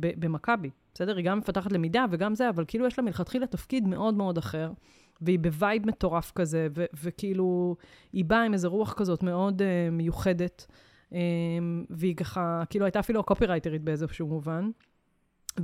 ב- 0.00 0.24
במכבי. 0.24 0.70
בסדר? 0.94 1.16
היא 1.16 1.24
גם 1.24 1.38
מפתחת 1.38 1.72
למידה 1.72 2.04
וגם 2.10 2.34
זה, 2.34 2.48
אבל 2.48 2.64
כאילו 2.68 2.86
יש 2.86 2.98
לה 2.98 3.04
מלכתחילה 3.04 3.46
תפקיד 3.46 3.88
מאוד 3.88 4.14
מאוד 4.14 4.38
אחר, 4.38 4.72
והיא 5.20 5.38
ב 5.38 5.48
vibe 5.48 5.86
מטורף 5.86 6.32
כזה, 6.34 6.68
ו- 6.76 6.84
וכאילו, 7.02 7.76
היא 8.12 8.24
באה 8.24 8.42
עם 8.42 8.52
איזו 8.52 8.70
רוח 8.70 8.92
כזאת 8.92 9.22
מאוד 9.22 9.62
uh, 9.62 9.64
מיוחדת, 9.92 10.66
um, 11.10 11.14
והיא 11.90 12.16
ככה, 12.16 12.62
כאילו 12.70 12.84
הייתה 12.84 13.00
אפילו 13.00 13.20
הקופירייטרית 13.20 13.82
באיזשהו 13.82 14.26
מובן. 14.26 14.70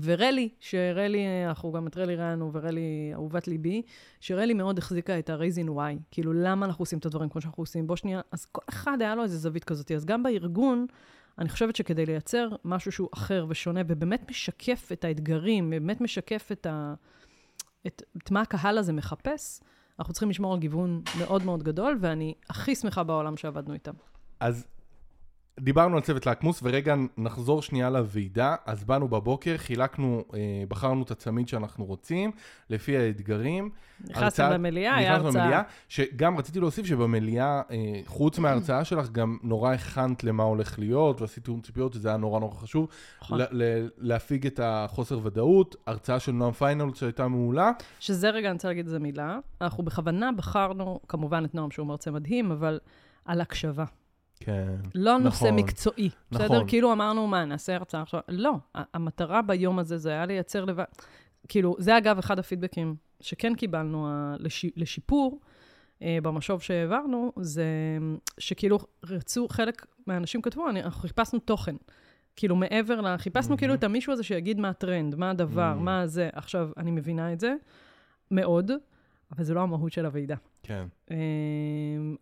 ורלי, 0.02 0.48
שרלי, 0.60 1.26
אנחנו 1.48 1.72
גם 1.72 1.86
את 1.86 1.96
רלי 1.96 2.16
ראינו, 2.16 2.50
ורלי 2.52 3.10
אהובת 3.12 3.48
ליבי, 3.48 3.82
שרלי 4.20 4.54
מאוד 4.54 4.78
החזיקה 4.78 5.18
את 5.18 5.30
ה-raising 5.30 5.68
why, 5.68 6.02
כאילו 6.10 6.32
למה 6.32 6.66
אנחנו 6.66 6.82
עושים 6.82 6.98
את 6.98 7.06
הדברים 7.06 7.28
כמו 7.28 7.40
שאנחנו 7.40 7.62
עושים. 7.62 7.86
בוא 7.86 7.96
שנייה, 7.96 8.20
אז 8.32 8.46
כל 8.46 8.62
אחד 8.68 9.02
היה 9.02 9.14
לו 9.14 9.22
איזה 9.22 9.38
זווית 9.38 9.64
כזאת. 9.64 9.92
אז 9.92 10.04
גם 10.04 10.22
בארגון, 10.22 10.86
אני 11.38 11.48
חושבת 11.48 11.76
שכדי 11.76 12.06
לייצר 12.06 12.48
משהו 12.64 12.92
שהוא 12.92 13.08
אחר 13.14 13.46
ושונה, 13.48 13.80
ובאמת 13.88 14.30
משקף 14.30 14.88
את 14.92 15.04
האתגרים, 15.04 15.70
באמת 15.70 16.00
משקף 16.00 16.48
את, 16.52 16.66
ה, 16.66 16.94
את, 17.86 18.02
את 18.16 18.30
מה 18.30 18.40
הקהל 18.40 18.78
הזה 18.78 18.92
מחפש, 18.92 19.60
אנחנו 19.98 20.12
צריכים 20.12 20.30
לשמור 20.30 20.54
על 20.54 20.58
גיוון 20.58 21.02
מאוד 21.18 21.44
מאוד 21.44 21.62
גדול, 21.62 21.98
ואני 22.00 22.34
הכי 22.50 22.74
שמחה 22.74 23.02
בעולם 23.02 23.36
שעבדנו 23.36 23.74
איתם. 23.74 23.92
אז 24.40 24.66
דיברנו 25.60 25.96
על 25.96 26.02
צוות 26.02 26.26
לקמוס, 26.26 26.60
ורגע 26.62 26.94
נחזור 27.16 27.62
שנייה 27.62 27.90
לוועידה. 27.90 28.54
אז 28.66 28.84
באנו 28.84 29.08
בבוקר, 29.08 29.56
חילקנו, 29.56 30.24
אה, 30.34 30.38
בחרנו 30.68 31.02
את 31.02 31.10
הצמיד 31.10 31.48
שאנחנו 31.48 31.84
רוצים, 31.84 32.30
לפי 32.70 32.96
האתגרים. 32.96 33.70
נכנסנו 34.04 34.50
למליאה, 34.50 34.96
היה 34.96 35.14
הרצאה. 35.14 35.42
במליאה, 35.42 35.62
שגם 35.88 36.38
רציתי 36.38 36.60
להוסיף 36.60 36.86
שבמליאה, 36.86 37.62
אה, 37.70 38.00
חוץ 38.06 38.38
מההרצאה 38.38 38.84
שלך, 38.84 39.10
גם 39.10 39.38
נורא 39.42 39.72
הכנת 39.72 40.24
למה 40.24 40.42
הולך 40.42 40.78
להיות, 40.78 41.20
ועשית 41.20 41.44
תיאום 41.44 41.60
ציפיות, 41.60 41.92
שזה 41.92 42.08
היה 42.08 42.16
נורא 42.16 42.40
נורא 42.40 42.54
חשוב. 42.54 42.88
נכון. 43.22 43.40
להפיג 43.98 44.46
את 44.46 44.60
החוסר 44.62 45.20
ודאות, 45.22 45.76
הרצאה 45.86 46.20
של 46.20 46.32
נועם 46.32 46.52
פיינל 46.52 46.94
שהייתה 46.94 47.28
מעולה. 47.28 47.70
שזה 48.00 48.30
רגע, 48.30 48.48
אני 48.48 48.54
רוצה 48.54 48.68
להגיד 48.68 48.86
איזה 48.86 48.98
מילה. 48.98 49.38
אנחנו 49.60 49.84
בכוונה 49.84 50.30
בחרנו, 50.36 51.00
כמובן 51.08 51.44
את 51.44 51.54
נועם, 51.54 51.70
שהוא 51.70 51.86
מרצה 51.86 52.10
מדהים, 52.10 52.50
אבל 52.52 52.78
על 53.24 53.40
הקשבה. 53.40 53.84
כן. 54.40 54.74
לא 54.94 55.18
נושא 55.18 55.44
נכון, 55.44 55.56
מקצועי, 55.56 56.10
בסדר? 56.30 56.44
נכון. 56.44 56.68
כאילו 56.68 56.92
אמרנו, 56.92 57.26
מה, 57.26 57.44
נעשה 57.44 57.74
הרצאה 57.74 58.02
עכשיו? 58.02 58.20
לא, 58.28 58.52
המטרה 58.74 59.42
ביום 59.42 59.78
הזה 59.78 59.98
זה 59.98 60.10
היה 60.10 60.26
לייצר 60.26 60.64
לבד... 60.64 60.84
כאילו, 61.48 61.76
זה 61.78 61.98
אגב 61.98 62.18
אחד 62.18 62.38
הפידבקים 62.38 62.96
שכן 63.20 63.54
קיבלנו 63.54 64.08
לש... 64.38 64.66
לשיפור 64.76 65.40
אה, 66.02 66.18
במשוב 66.22 66.62
שהעברנו, 66.62 67.32
זה 67.40 67.64
שכאילו 68.38 68.78
רצו, 69.04 69.48
חלק 69.48 69.86
מהאנשים 70.06 70.42
כתבו, 70.42 70.68
אני, 70.70 70.82
אנחנו 70.82 71.00
חיפשנו 71.00 71.38
תוכן. 71.38 71.76
כאילו, 72.36 72.56
מעבר 72.56 73.00
ל... 73.00 73.16
חיפשנו 73.16 73.54
Mhm. 73.54 73.58
כאילו 73.58 73.74
את 73.74 73.84
המישהו 73.84 74.12
הזה 74.12 74.22
שיגיד 74.22 74.60
מה 74.60 74.68
הטרנד, 74.68 75.14
מה 75.14 75.30
הדבר, 75.30 75.74
Mhm. 75.78 75.82
מה 75.82 76.06
זה. 76.06 76.28
עכשיו, 76.32 76.68
אני 76.76 76.90
מבינה 76.90 77.32
את 77.32 77.40
זה 77.40 77.54
מאוד, 78.30 78.70
אבל 79.32 79.44
זה 79.44 79.54
לא 79.54 79.60
המהות 79.60 79.92
של 79.92 80.06
הוועידה. 80.06 80.36
כן. 80.66 80.86
אה, 81.10 81.16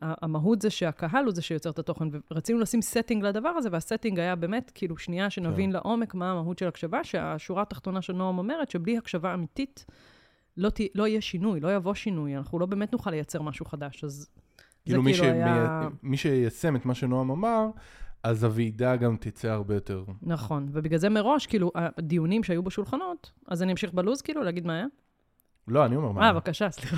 המהות 0.01 0.63
זה 0.63 0.71
שהקהל 0.71 1.25
הוא 1.25 1.35
זה 1.35 1.43
שיוצר 1.43 1.71
את 1.71 1.79
התוכן, 1.79 2.09
ורצינו 2.31 2.59
לשים 2.59 2.81
setting 2.81 3.23
לדבר 3.23 3.49
הזה, 3.49 3.69
והסטינג 3.73 4.19
היה 4.19 4.37
באמת, 4.37 4.73
כאילו, 4.75 4.97
שנייה 4.99 5.31
שנבין 5.31 5.71
כן. 5.71 5.73
לעומק 5.73 6.15
מה 6.15 6.31
המהות 6.31 6.59
של 6.59 6.69
הקשבה, 6.69 7.05
שהשורה 7.05 7.63
התחתונה 7.63 8.03
של 8.03 8.13
נועם 8.13 8.39
אומרת 8.39 8.71
שבלי 8.71 8.99
הקשבה 8.99 9.35
אמיתית, 9.35 9.87
לא, 10.57 10.71
תה, 10.71 10.83
לא 10.95 11.07
יהיה 11.07 11.21
שינוי, 11.21 11.61
לא 11.61 11.75
יבוא 11.75 11.95
שינוי, 11.95 12.37
אנחנו 12.37 12.59
לא 12.59 12.67
באמת 12.67 12.93
נוכל 12.93 13.11
לייצר 13.11 13.43
משהו 13.43 13.67
חדש, 13.67 14.05
אז 14.05 14.31
כאילו 14.85 15.03
מי, 15.03 15.15
כאילו 15.15 15.27
היה... 15.29 15.81
שמי... 15.83 16.11
מי 16.11 16.17
שיישם 16.17 16.77
את 16.77 16.87
מה 16.87 16.95
שנועם 16.95 17.31
אמר, 17.31 17.67
אז 18.23 18.45
הוועידה 18.45 18.97
גם 18.97 19.17
תצא 19.21 19.49
הרבה 19.49 19.75
יותר. 19.75 20.05
נכון, 20.23 20.69
ובגלל 20.73 20.99
זה 20.99 21.09
מראש, 21.09 21.47
כאילו, 21.47 21.73
הדיונים 21.75 22.43
שהיו 22.43 22.63
בשולחנות, 22.63 23.31
אז 23.49 23.63
אני 23.63 23.73
אמשיך 23.73 23.93
בלוז, 23.93 24.23
כאילו, 24.23 24.43
להגיד 24.43 24.67
מה 24.67 24.75
היה? 24.75 24.87
לא, 25.69 25.87
אני 25.87 25.97
אומר 25.97 26.13
מה. 26.13 26.27
אה, 26.27 26.33
בבקשה, 26.33 26.71
סליחה. 26.71 26.97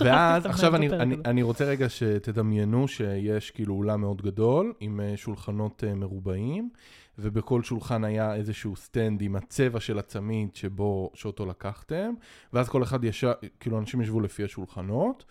ואז, 0.00 0.46
עכשיו 0.46 0.76
אני, 0.76 0.88
אני. 0.88 1.16
אני 1.24 1.42
רוצה 1.42 1.64
רגע 1.64 1.88
שתדמיינו 1.88 2.88
שיש 2.88 3.50
כאילו 3.50 3.74
אולם 3.74 4.00
מאוד 4.00 4.22
גדול, 4.22 4.72
עם 4.80 5.00
אה, 5.00 5.16
שולחנות 5.16 5.84
אה, 5.86 5.94
מרובעים, 5.94 6.70
ובכל 7.18 7.62
שולחן 7.62 8.04
היה 8.04 8.34
איזשהו 8.34 8.76
stand 8.76 9.22
עם 9.22 9.36
הצבע 9.36 9.80
של 9.80 9.98
הצמיד 9.98 10.54
שבו, 10.54 11.10
שאותו 11.14 11.46
לקחתם, 11.46 12.12
ואז 12.52 12.68
כל 12.68 12.82
אחד 12.82 13.04
ישב, 13.04 13.32
כאילו 13.60 13.78
אנשים 13.78 14.00
ישבו 14.00 14.20
לפי 14.20 14.44
השולחנות. 14.44 15.24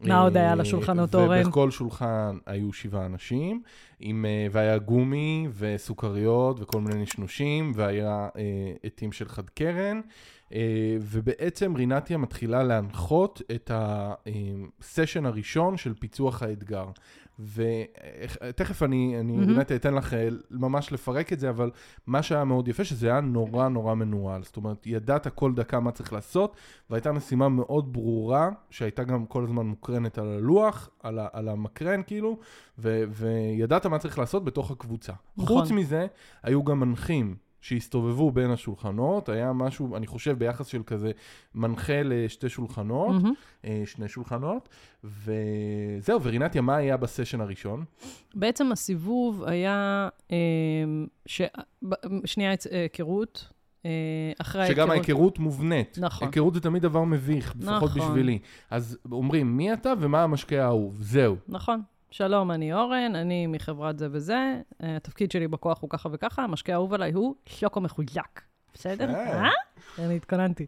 מה 0.00 0.20
עוד 0.20 0.36
היה 0.36 0.50
אה, 0.50 0.54
לשולחנות, 0.54 1.14
אורן? 1.14 1.42
ובכל 1.46 1.70
שולחן 1.70 2.38
היו 2.46 2.72
שבעה 2.72 3.06
אנשים, 3.06 3.62
עם, 4.00 4.24
אה, 4.24 4.46
והיה 4.50 4.78
גומי 4.78 5.48
וסוכריות 5.58 6.60
וכל 6.60 6.80
מיני 6.80 7.02
נשנושים, 7.02 7.72
והיה 7.74 8.28
אה, 8.36 8.72
עטים 8.82 9.12
של 9.12 9.28
חד 9.28 9.50
קרן. 9.50 10.00
אה, 10.52 10.96
ובעצם 11.00 11.76
רינתיה 11.76 12.18
מתחילה 12.18 12.62
להנחות 12.62 13.42
את 13.54 13.70
הסשן 13.74 15.26
הראשון 15.26 15.76
של 15.76 15.94
פיצוח 15.94 16.42
האתגר. 16.42 16.86
ותכף 17.38 18.82
אני, 18.82 19.20
אני 19.20 19.32
מהמם. 19.32 19.50
רינתיה 19.50 19.76
אתן 19.76 19.94
לך 19.94 20.14
אה, 20.14 20.28
ממש 20.50 20.92
לפרק 20.92 21.32
את 21.32 21.40
זה, 21.40 21.50
אבל 21.50 21.70
מה 22.06 22.22
שהיה 22.22 22.44
מאוד 22.44 22.68
יפה, 22.68 22.84
שזה 22.84 23.06
היה 23.06 23.20
נורא 23.20 23.68
נורא 23.68 23.94
מנוהל. 23.94 24.42
זאת 24.42 24.56
אומרת, 24.56 24.86
ידעת 24.86 25.26
כל 25.28 25.54
דקה 25.54 25.80
מה 25.80 25.92
צריך 25.92 26.12
לעשות, 26.12 26.56
והייתה 26.90 27.12
משימה 27.12 27.48
מאוד 27.48 27.92
ברורה, 27.92 28.50
שהייתה 28.70 29.04
גם 29.04 29.26
כל 29.26 29.44
הזמן 29.44 29.66
מוקרנת 29.66 30.18
על 30.18 30.26
הלוח, 30.26 30.90
על, 31.02 31.18
ה, 31.18 31.26
על 31.32 31.48
המקרן 31.48 32.00
כאילו, 32.06 32.38
ו, 32.78 33.04
וידעת 33.10 33.85
מה 33.88 33.98
צריך 33.98 34.18
לעשות 34.18 34.44
בתוך 34.44 34.70
הקבוצה. 34.70 35.12
נכון. 35.36 35.60
חוץ 35.60 35.70
מזה, 35.70 36.06
היו 36.42 36.64
גם 36.64 36.80
מנחים. 36.80 37.36
שהסתובבו 37.66 38.30
בין 38.30 38.50
השולחנות, 38.50 39.28
היה 39.28 39.52
משהו, 39.52 39.96
אני 39.96 40.06
חושב, 40.06 40.38
ביחס 40.38 40.66
של 40.66 40.82
כזה 40.86 41.10
מנחה 41.54 42.02
לשתי 42.04 42.48
שולחנות. 42.48 43.22
אה, 43.64 43.82
שני 43.86 44.08
שולחנות, 44.08 44.68
וזהו, 45.04 46.22
ורינתיה, 46.22 46.62
מה 46.62 46.76
היה 46.76 46.96
בסשן 46.96 47.40
הראשון? 47.40 47.84
בעצם 48.34 48.72
הסיבוב 48.72 49.44
היה, 49.44 50.08
אה, 50.30 50.36
ש... 51.26 51.42
שנייה 52.24 52.50
אה, 52.50 52.80
היכרות, 52.82 53.48
אחרי 54.38 54.62
ההיכרות... 54.62 54.76
שגם 54.76 54.90
ההיכרות 54.90 55.38
מובנית. 55.38 55.98
נכון. 56.00 56.28
היכרות 56.28 56.54
זה 56.54 56.60
תמיד 56.60 56.82
דבר 56.82 57.04
מביך, 57.04 57.54
לפחות 57.60 57.90
נכון. 57.90 58.02
בשבילי. 58.10 58.38
אז 58.70 58.98
אומרים, 59.12 59.56
מי 59.56 59.72
אתה 59.72 59.92
ומה 60.00 60.22
המשקה 60.22 60.62
האהוב, 60.64 60.98
זהו. 61.00 61.36
נכון. 61.48 61.82
שלום, 62.10 62.50
אני 62.50 62.72
אורן, 62.72 63.14
אני 63.14 63.46
מחברת 63.46 63.98
זה 63.98 64.08
וזה, 64.10 64.60
אה, 64.82 64.96
התפקיד 64.96 65.30
שלי 65.30 65.48
בכוח 65.48 65.82
הוא 65.82 65.90
ככה 65.90 66.08
וככה, 66.12 66.42
המשקה 66.42 66.72
האהוב 66.72 66.94
עליי 66.94 67.12
הוא 67.12 67.34
שוקו 67.46 67.80
מחויק. 67.80 68.42
בסדר? 68.74 69.14
אה. 69.14 69.48
אני 69.98 70.16
התכוננתי. 70.16 70.66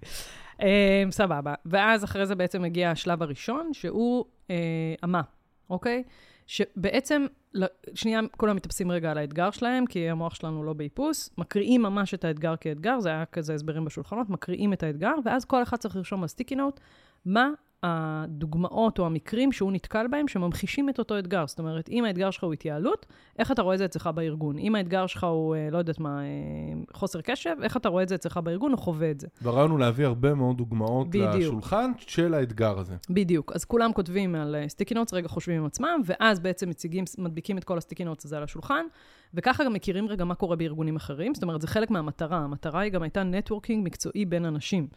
אה, 0.62 1.04
סבבה. 1.10 1.54
ואז 1.66 2.04
אחרי 2.04 2.26
זה 2.26 2.34
בעצם 2.34 2.64
הגיע 2.64 2.90
השלב 2.90 3.22
הראשון, 3.22 3.70
שהוא 3.72 4.24
אה, 4.50 4.56
אמה, 5.04 5.22
אוקיי? 5.70 6.02
שבעצם, 6.46 7.26
ל- 7.54 7.64
שנייה, 7.94 8.20
כולם 8.36 8.56
מתאפסים 8.56 8.90
רגע 8.90 9.10
על 9.10 9.18
האתגר 9.18 9.50
שלהם, 9.50 9.86
כי 9.86 10.10
המוח 10.10 10.34
שלנו 10.34 10.64
לא 10.64 10.72
באיפוס, 10.72 11.30
מקריאים 11.38 11.82
ממש 11.82 12.14
את 12.14 12.24
האתגר 12.24 12.54
כאתגר, 12.56 13.00
זה 13.00 13.08
היה 13.08 13.24
כזה 13.26 13.54
הסברים 13.54 13.84
בשולחנות, 13.84 14.30
מקריאים 14.30 14.72
את 14.72 14.82
האתגר, 14.82 15.14
ואז 15.24 15.44
כל 15.44 15.62
אחד 15.62 15.76
צריך 15.76 15.96
לרשום 15.96 16.22
על 16.22 16.28
סטיקי 16.28 16.54
נוט, 16.54 16.80
מה 17.26 17.50
הדוגמאות 17.82 18.98
או 18.98 19.06
המקרים 19.06 19.52
שהוא 19.52 19.72
נתקל 19.72 20.06
בהם 20.10 20.28
שממחישים 20.28 20.88
את 20.88 20.98
אותו 20.98 21.18
אתגר. 21.18 21.46
זאת 21.46 21.58
אומרת, 21.58 21.88
אם 21.88 22.04
האתגר 22.04 22.30
שלך 22.30 22.44
הוא 22.44 22.52
התייעלות, 22.52 23.06
איך 23.38 23.52
אתה 23.52 23.62
רואה 23.62 23.74
את 23.74 23.78
זה 23.78 23.84
אצלך 23.84 24.06
בארגון? 24.06 24.58
אם 24.58 24.74
האתגר 24.74 25.06
שלך 25.06 25.24
הוא, 25.24 25.56
אה, 25.56 25.68
לא 25.70 25.78
יודעת 25.78 26.00
מה, 26.00 26.20
אה, 26.20 26.26
חוסר 26.92 27.20
קשב, 27.20 27.56
איך 27.62 27.76
אתה 27.76 27.88
רואה 27.88 28.02
את 28.02 28.08
זה 28.08 28.14
אצלך 28.14 28.36
בארגון 28.36 28.72
או 28.72 28.76
חווה 28.76 29.10
את 29.10 29.20
זה? 29.20 29.26
והרעיון 29.42 29.70
הוא 29.70 29.78
להביא 29.78 30.06
הרבה 30.06 30.34
מאוד 30.34 30.56
דוגמאות 30.56 31.08
בדיוק. 31.08 31.34
לשולחן 31.34 31.92
של 31.98 32.34
האתגר 32.34 32.78
הזה. 32.78 32.94
בדיוק. 33.10 33.52
אז 33.54 33.64
כולם 33.64 33.92
כותבים 33.92 34.34
על 34.34 34.56
sticky 34.68 34.94
notes, 34.94 35.14
רגע 35.14 35.28
חושבים 35.28 35.60
עם 35.60 35.66
עצמם, 35.66 36.00
ואז 36.04 36.40
בעצם 36.40 36.68
מציגים, 36.68 37.04
מדביקים 37.18 37.58
את 37.58 37.64
כל 37.64 37.78
ה 37.78 37.82
sticky 37.82 38.04
notes 38.04 38.24
הזה 38.24 38.36
על 38.36 38.42
השולחן, 38.42 38.84
וככה 39.34 39.64
גם 39.64 39.72
מכירים 39.72 40.08
רגע 40.08 40.24
מה 40.24 40.34
קורה 40.34 40.56
בארגונים 40.56 40.96
אחרים. 40.96 41.34
זאת 41.34 41.42
אומרת, 41.42 41.60
זה 41.60 41.66
חלק 41.66 41.90
מהמטרה. 41.90 42.38
המטרה 42.38 42.80
היא 42.80 42.92
גם 42.92 43.02
הייתה 43.02 43.22
networking 43.22 43.86
מקצועי 43.86 44.24
בין 44.24 44.44
אנשים. 44.44 44.88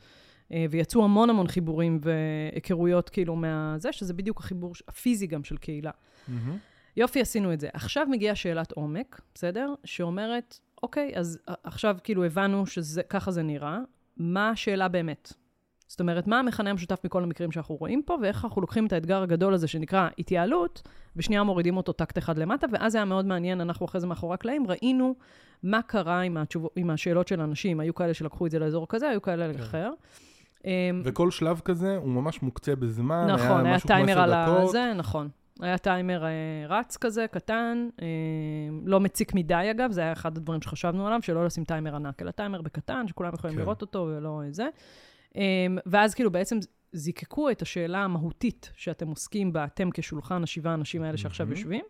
אה, 0.53 0.65
ויצאו 0.70 1.03
המון 1.03 1.29
המון 1.29 1.48
חיבורים 1.48 2.00
והיכרויות 2.01 3.10
כאילו 3.10 3.36
מהזה, 3.36 3.91
שזה 3.91 4.13
בדיוק 4.13 4.39
החיבור 4.39 4.74
הפיזי 4.88 5.27
גם 5.27 5.43
של 5.43 5.58
קהילה. 5.58 5.91
מהמם. 6.27 6.58
יופי, 6.98 7.22
עשינו 7.22 7.53
את 7.53 7.60
זה. 7.60 7.70
עכשיו 7.74 8.08
מגיעה 8.10 8.36
שאלת 8.36 8.72
עומק, 8.72 9.22
בסדר? 9.34 9.74
שאומרת, 9.84 10.60
אוקיי, 10.84 11.12
אז 11.15 11.39
עכשיו 11.63 11.98
כאילו 12.03 12.24
הבנו 12.24 12.65
שככה 12.65 13.31
זה 13.31 13.41
נראה, 13.41 13.79
מה 14.17 14.50
השאלה 14.50 14.88
באמת? 14.88 15.34
זאת 15.88 16.00
אומרת, 16.00 16.27
מה 16.27 16.39
המכנה 16.39 16.70
המשותף 16.70 17.00
מכל 17.03 17.24
המקרים 17.24 17.51
שאנחנו 17.51 17.75
רואים 17.75 18.01
פה, 18.05 18.17
ואיך 18.22 18.46
אנחנו 18.46 18.62
לוקחים 18.62 18.86
את 18.86 18.93
האתגר 18.93 19.22
הגדול 19.22 19.53
הזה 19.53 19.67
שנקרא 19.67 20.10
התייעלות, 20.20 20.81
ושנייה 21.15 21.43
מורידים 21.43 21.77
אותו 21.77 21.93
טקט 21.93 22.17
אחד 22.17 22.38
למטה, 22.38 22.67
ואז 22.72 22.96
היה 22.96 23.05
מאוד 23.05 23.25
מעניין, 23.25 23.62
אנחנו 23.62 23.86
אחרי 23.86 24.01
זה 24.01 24.08
מאחורי 24.08 24.34
הקלעים, 24.34 24.67
ראינו 24.67 25.15
מה 25.63 25.81
קרה 25.81 26.22
עם, 26.22 26.38
התשוב... 26.38 26.67
עם 26.75 26.89
השאלות 26.89 27.27
של 27.27 27.41
אנשים. 27.41 27.79
היו 27.79 27.96
כאלה 27.96 28.13
שלקחו 28.13 28.46
את 28.46 28.51
זה 28.51 28.60
לאזור 28.60 28.88
כזה, 28.89 29.10
היו 29.10 29.22
כאלה 29.22 29.53
כן. 29.53 29.60
אחר. 29.60 29.91
אמ, 30.65 31.01
וכל 31.06 31.32
שלב 31.32 31.62
כזה 31.65 31.98
הוא 31.98 32.10
ממש 32.10 32.41
מוקצה 32.41 32.75
בזמן, 32.75 33.27
נכון, 33.30 33.65
היה 33.65 33.75
משהו 33.75 33.88
כמו 33.88 33.96
טיימר 33.96 34.12
עשר 34.12 34.22
על 34.22 34.46
דקות. 34.46 34.70
הזה, 34.70 34.94
נכון. 34.96 35.30
היה 35.62 35.77
טיימר 35.77 36.25
אה, 36.25 36.30
רץ 36.70 36.98
כזה, 36.98 37.25
קטן, 37.32 37.89
אה, 38.01 38.08
לא 38.86 39.00
מציק 39.00 39.34
מדי 39.34 39.68
אגב, 39.72 39.91
זה 39.91 40.01
היה 40.01 40.13
אחד 40.13 40.38
הדברים 40.38 40.62
שחשבנו 40.62 41.08
עליו, 41.08 41.20
שלא 41.22 41.46
לשים 41.46 41.63
טיימר 41.63 41.96
ענק, 41.96 42.22
אלא 42.22 42.32
טיימר 42.32 42.62
בקטן, 42.62 43.08
שכולם 43.08 43.34
יכולים 43.34 43.56
כן. 43.56 43.62
לראות 43.62 43.82
אותו 43.82 44.00
ולא 44.00 44.41
זה. 44.51 44.68
אה, 45.38 45.41
ואז 45.86 46.13
כאילו 46.13 46.32
בעצם 46.32 46.58
זיקקו 46.94 47.50
את 47.50 47.62
השאלה 47.62 48.03
המהותית 48.03 48.72
שאתם 48.75 49.08
עוסקים 49.08 49.53
בה, 49.53 49.65
אתם 49.65 49.89
כשולחן 49.94 50.44
השבעה 50.44 50.72
האנשים 50.72 51.03
האלה 51.03 51.18
שעכשיו 51.18 51.46
מהמם. 51.46 51.58
יושבים. 51.58 51.86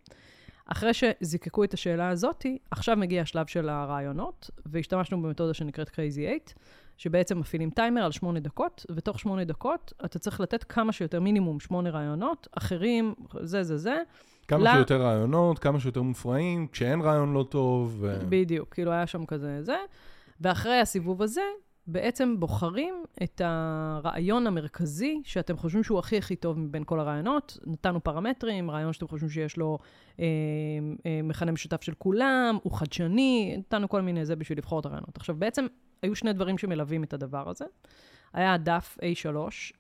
אחרי 0.72 0.92
שזיקקו 0.94 1.64
את 1.64 1.74
השאלה 1.74 2.10
הזאתי, 2.10 2.58
עכשיו 2.72 2.98
מגיע 2.98 3.22
השלב 3.22 3.48
של 3.48 3.70
הרעיונות, 3.70 4.50
והשתמשנו 4.66 5.22
במתודה 5.22 5.54
שנקראת 5.54 5.90
Crazy 5.90 5.94
8, 6.16 6.36
שבעצם 6.98 7.40
מפעילים 7.40 7.70
טיימר 7.70 8.04
על 8.06 8.12
שמונה 8.12 8.40
דקות, 8.40 8.86
ותוך 8.96 9.20
שמונה 9.20 9.44
דקות 9.44 9.94
אתה 10.06 10.20
צריך 10.20 10.40
לתת 10.40 10.64
כמה 10.64 10.92
שיותר, 10.92 11.20
מינימום 11.20 11.60
שמונה 11.60 11.90
רעיונות, 11.90 12.48
אחרים, 12.58 13.14
זה, 13.42 13.64
זה, 13.64 13.78
זה. 13.78 13.98
כמה 14.48 14.64
לא. 14.64 14.72
שיותר 14.72 15.02
רעיונות, 15.02 15.60
כמה 15.60 15.80
שיותר 15.80 16.02
מופרעים, 16.02 16.68
כשאין 16.68 17.02
רעיון 17.02 17.34
לא 17.34 17.46
טוב. 17.50 17.98
ו... 18.00 18.20
בדיוק, 18.30 18.74
כאילו 18.74 18.92
היה 18.92 19.08
שם 19.08 19.26
כזה 19.26 19.64
זה. 19.64 19.78
ואחרי 20.42 20.80
הסיבוב 20.80 21.22
הזה, 21.22 21.42
בעצם 21.88 22.36
בוחרים 22.40 23.04
את 23.24 23.42
הרעיון 23.46 24.48
המרכזי 24.48 25.22
שאתם 25.24 25.58
חושבים 25.58 25.84
שהוא 25.84 26.00
הכי 26.00 26.18
הכי 26.18 26.36
טוב 26.36 26.60
מבין 26.60 26.84
כל 26.84 27.00
הרעיונות. 27.00 27.58
נתנו 27.66 28.04
פרמטרים, 28.04 28.72
רעיון 28.72 28.94
שאתם 28.94 29.08
חושבים 29.08 29.30
שיש 29.30 29.58
לו 29.58 29.80
אה, 30.20 30.26
אה, 31.06 31.20
מכנה 31.24 31.52
משותף 31.52 31.82
של 31.82 31.94
כולם, 31.98 32.58
הוא 32.64 32.74
חדשני, 32.74 33.56
נתנו 33.58 33.90
כל 33.90 34.02
מיני 34.02 34.26
זה 34.26 34.36
בשביל 34.36 34.58
לבחור 34.58 34.80
את 34.80 34.86
הרעיונות. 34.86 35.18
עכשיו, 35.18 35.36
בעצם 35.36 35.68
היו 36.02 36.16
שני 36.16 36.34
דברים 36.34 36.58
שמלווים 36.58 37.04
את 37.04 37.14
הדבר 37.14 37.50
הזה. 37.50 37.66
היה 38.34 38.58
דף 38.58 38.98
A3, 39.02 39.36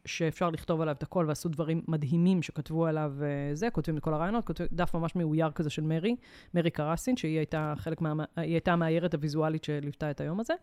שאפשר 0.06 0.50
לכתוב 0.50 0.82
עליו 0.82 0.96
את 0.96 1.04
הכל, 1.04 1.26
ועשו 1.28 1.50
דברים 1.50 1.82
מדהימים 1.88 2.42
שכתבו 2.42 2.86
עליו 2.86 3.14
אה, 3.22 3.56
זה, 3.56 3.70
כותבים 3.70 3.98
את 3.98 4.04
כל 4.04 4.14
הרעיונות, 4.14 4.46
כותבים, 4.46 4.68
דף 4.72 4.94
ממש 4.94 5.16
מאויר 5.16 5.52
כזה 5.52 5.70
של 5.70 5.82
מרי, 5.82 6.16
מרי 6.54 6.70
קרסין, 6.70 7.18
שהיא 7.18 7.38
הייתה 7.38 7.74
חלק 7.78 8.02
מה... 8.02 8.14
היא 8.36 8.52
הייתה 8.54 8.74
המאיירת 8.74 9.14
הוויזואלית 9.14 9.64
שליוותה 9.64 10.12
את 10.12 10.22
היום 10.22 10.40
הזה. 10.40 10.54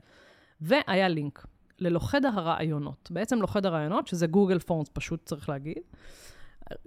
והיה 0.60 1.08
לינק 1.08 1.46
ללוכד 1.78 2.24
הרעיונות. 2.24 3.10
בעצם 3.10 3.40
לוכד 3.40 3.66
הרעיונות, 3.66 4.06
שזה 4.06 4.26
גוגל 4.26 4.58
פורמס, 4.58 4.88
פשוט 4.92 5.24
צריך 5.24 5.48
להגיד. 5.48 5.78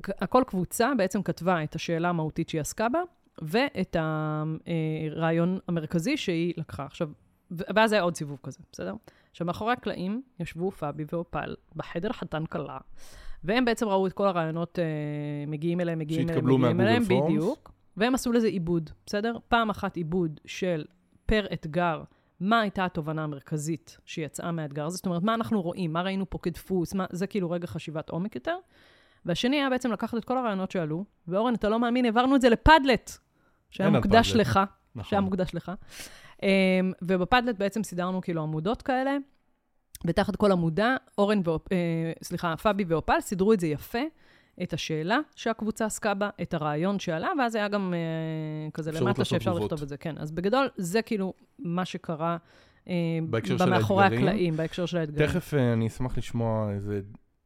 הכל 0.08 0.44
קבוצה 0.48 0.92
בעצם 0.98 1.24
כתבה 1.24 1.64
את 1.64 1.76
השאלה 1.76 2.10
המהותית 2.10 2.50
שהיא 2.50 2.62
עסקה 2.62 2.90
בה, 2.90 3.00
ואת 3.42 3.96
הרעיון 4.00 5.60
המרכזי 5.68 6.18
שהיא 6.18 6.54
לקחה. 6.58 6.86
עכשיו, 6.86 7.10
ואז 7.52 7.92
היה 7.92 8.02
עוד 8.02 8.16
סיבוב 8.16 8.40
כזה, 8.44 8.60
בסדר? 8.72 8.94
עכשיו, 9.32 9.48
מאחורי 9.48 9.74
הקלעים 9.74 10.22
ישבו 10.40 10.72
פאבי 10.72 11.04
ואופל 11.14 11.56
בחדר 11.76 12.12
חתן 12.14 12.46
כלה, 12.46 12.78
והם 13.44 13.66
בעצם 13.66 13.88
ראו 13.88 14.08
את 14.08 14.14
כל 14.14 14.28
הרעיונות 14.28 14.80
אה, 14.80 14.86
מגיעים 15.48 15.80
אליהם, 15.80 16.00
מגיעים 16.00 16.30
אליהם, 16.30 16.46
מגיעים 16.46 16.82
אליהם, 16.82 17.04
פורמס. 17.06 17.30
בדיוק. 17.30 17.72
והם 17.98 18.16
עשו 18.16 18.32
לזה 18.32 18.48
עיבוד, 18.48 18.90
בסדר? 19.06 19.38
פעם 19.48 19.70
אחת 19.70 19.96
עיבוד 19.96 20.40
של 20.46 20.86
פר 21.26 21.46
אתגר, 21.54 22.04
מה 22.42 22.62
הייתה 22.62 22.86
התובנה 22.86 23.24
המרכזית 23.24 23.98
שיצאה 24.06 24.52
מהאתגר 24.52 24.86
הזה, 24.86 24.96
זאת 24.96 25.06
אומרת, 25.06 25.24
מה 25.24 25.34
אנחנו 25.34 25.62
רואים, 25.62 25.94
מה 25.94 26.02
ראינו 26.02 26.30
פה 26.30 26.38
כדפוס, 26.42 26.94
מה, 26.94 27.06
זה 27.12 27.28
כאילו 27.28 27.52
רגע 27.52 27.68
חשיבת 27.68 28.10
עומק 28.10 28.36
יותר. 28.36 28.58
והשני 29.26 29.56
היה 29.56 29.70
בעצם 29.70 29.92
לקחת 29.92 30.18
את 30.18 30.26
כל 30.26 30.38
הרעיונות 30.38 30.72
שעלו, 30.72 31.06
ואורן, 31.28 31.54
אתה 31.54 31.70
לא 31.70 31.80
מאמין, 31.80 32.06
העברנו 32.06 32.36
את 32.36 32.42
זה 32.42 32.50
לפדלט, 32.50 33.12
שהיה 33.70 33.90
מוקדש. 33.90 34.36
לך, 34.36 34.60
נכון. 34.96 35.10
שהיה 35.10 35.22
מוקדש 35.22 35.56
לך. 35.56 35.72
Um, 36.38 36.44
ובפדלט 37.02 37.58
בעצם 37.58 37.84
סידרנו 37.84 38.22
כאילו 38.22 38.44
עמודות 38.44 38.82
כאלה, 38.82 39.18
ותחת 40.06 40.36
כל 40.36 40.52
עמודה, 40.52 40.96
אורן 41.18 41.40
ו... 41.40 41.56
Uh, 41.56 41.60
סליחה, 42.24 42.58
פאבי 42.58 42.84
ואופל 42.88 43.22
סידרו 43.22 43.54
את 43.54 43.60
זה 43.60 43.68
יפה, 43.68 44.00
את 44.64 44.74
השאלה 44.74 45.20
שהקבוצה 45.36 45.86
עסקה 45.86 46.14
בה, 46.14 46.30
את 46.42 46.54
הרעיון 46.54 47.00
שעלה, 47.00 47.30
ואז 47.40 47.56
היה 47.56 47.68
גם 47.68 47.94
uh, 47.94 48.72
כזה 48.72 48.92
למטה 48.92 49.26
שאפשר 49.26 49.52
תגובות. 49.52 49.72
לכתוב 49.72 49.84
את 49.84 49.90
זה, 49.90 49.98
כן. 49.98 50.16
אז 50.18 50.32
בגדול, 50.32 50.70
זה 50.78 51.02
כאילו 51.02 51.34
מה 51.60 51.86
שקרה 51.86 52.38
uh, 52.86 52.90
בהקשר 53.30 53.58
של 53.58 53.66
במאחורי. 53.66 54.06
הקלעים, 54.06 54.58
בהקשר 54.58 54.86
של 54.86 54.98
האתגרים. 54.98 55.28
תכף 55.30 55.54
אה, 55.54 55.74
אני 55.74 55.88
אשמח 55.88 56.18
לשמוע 56.18 56.72
איזה 56.72 57.02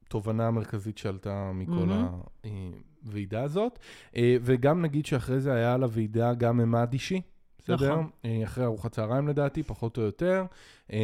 תובנה 0.10 0.52
מרכזית 0.52 0.98
שעלתה 0.98 1.52
מכל 1.54 1.72
מהמם. 1.72 2.08
הוועידה 3.06 3.44
הזאת. 3.44 3.80
אה, 4.16 4.38
וגם 4.42 4.82
נגיד 4.82 5.06
שאחרי 5.06 5.40
זה 5.40 5.54
היה 5.54 5.78
לוועידה 5.78 6.34
גם 6.34 6.58
ממד 6.58 6.94
אישי. 6.94 7.22
בסדר? 7.60 7.92
נכון. 7.92 8.10
אה, 8.26 8.42
אחרי 8.44 8.66
ארוחת 8.66 8.92
צהריים 8.92 9.28
לדעתי, 9.28 9.64
פחות 9.64 9.98
או 9.98 10.04
יותר. 10.04 10.46
אה, 10.94 10.98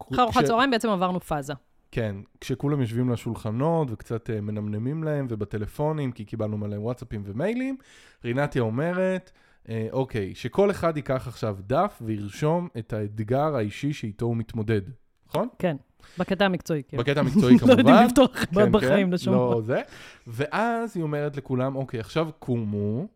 אחרי 0.00 0.18
ארוחת 0.22 0.42
כש- 0.42 0.46
צהריים 0.48 0.70
בעצם 0.70 0.88
עברנו 0.90 1.20
פאזה. 1.20 1.52
כן, 1.90 2.16
כשכולם 2.40 2.80
יושבים 2.80 3.10
לשולחנות 3.10 3.88
וקצת 3.90 4.30
אה, 4.30 4.40
מנמנמים 4.40 5.04
להם 5.04 5.26
ובטלפונים, 5.30 6.12
כי 6.12 6.24
קיבלנו 6.24 6.58
מלא 6.58 6.76
וואטסאפים 6.76 7.22
ומיילים, 7.24 7.76
רינתיה 8.24 8.62
אומרת, 8.62 9.30
אה, 9.68 9.88
אוקיי, 9.92 10.34
שכל 10.34 10.70
אחד 10.70 10.96
ייקח 10.96 11.28
עכשיו 11.28 11.56
דף 11.60 12.02
וירשום 12.04 12.68
את 12.78 12.92
האתגר 12.92 13.56
האישי 13.56 13.92
שאיתו 13.92 14.26
הוא 14.26 14.36
מתמודד, 14.36 14.82
נכון? 15.28 15.48
כן, 15.58 15.76
בקטע 16.18 16.44
המקצועי, 16.44 16.82
כן. 16.88 16.96
בקטע 16.96 17.20
המקצועי 17.20 17.54
לא 17.54 17.58
כמובן. 17.58 17.78
יודעים 17.78 18.06
לפתוח 18.06 18.44
כן, 18.44 18.72
בחיים 18.72 19.06
כן, 19.06 19.12
לשום 19.12 19.34
לא. 19.34 19.62
זה. 19.64 19.80
ואז 20.26 20.96
היא 20.96 21.02
אומרת 21.02 21.36
לכולם, 21.36 21.76
אוקיי, 21.76 22.00
עכשיו 22.00 22.28
קומו, 22.38 23.06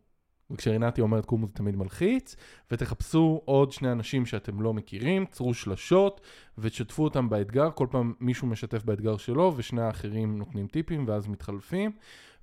וכשרינתי 0.51 1.01
אומרת 1.01 1.25
קומו 1.25 1.47
זה 1.47 1.53
תמיד 1.53 1.77
מלחיץ, 1.77 2.37
ותחפשו 2.71 3.43
עוד 3.45 3.73
שני 3.73 3.93
אנשים 3.93 4.27
שאתם 4.27 4.63
לא 4.63 4.75
מכירים, 4.75 5.27
צרו 5.27 5.55
שלשות, 5.55 6.21
ותשתפו 6.59 7.05
אותם 7.05 7.29
באתגר, 7.29 7.71
כל 7.71 7.87
פעם 7.91 8.15
מישהו 8.21 8.47
משתף 8.47 8.85
באתגר 8.85 9.17
שלו, 9.17 9.53
ושני 9.57 9.83
האחרים 9.83 10.39
נותנים 10.39 10.67
טיפים, 10.67 11.05
ואז 11.09 11.29
מתחלפים. 11.29 11.93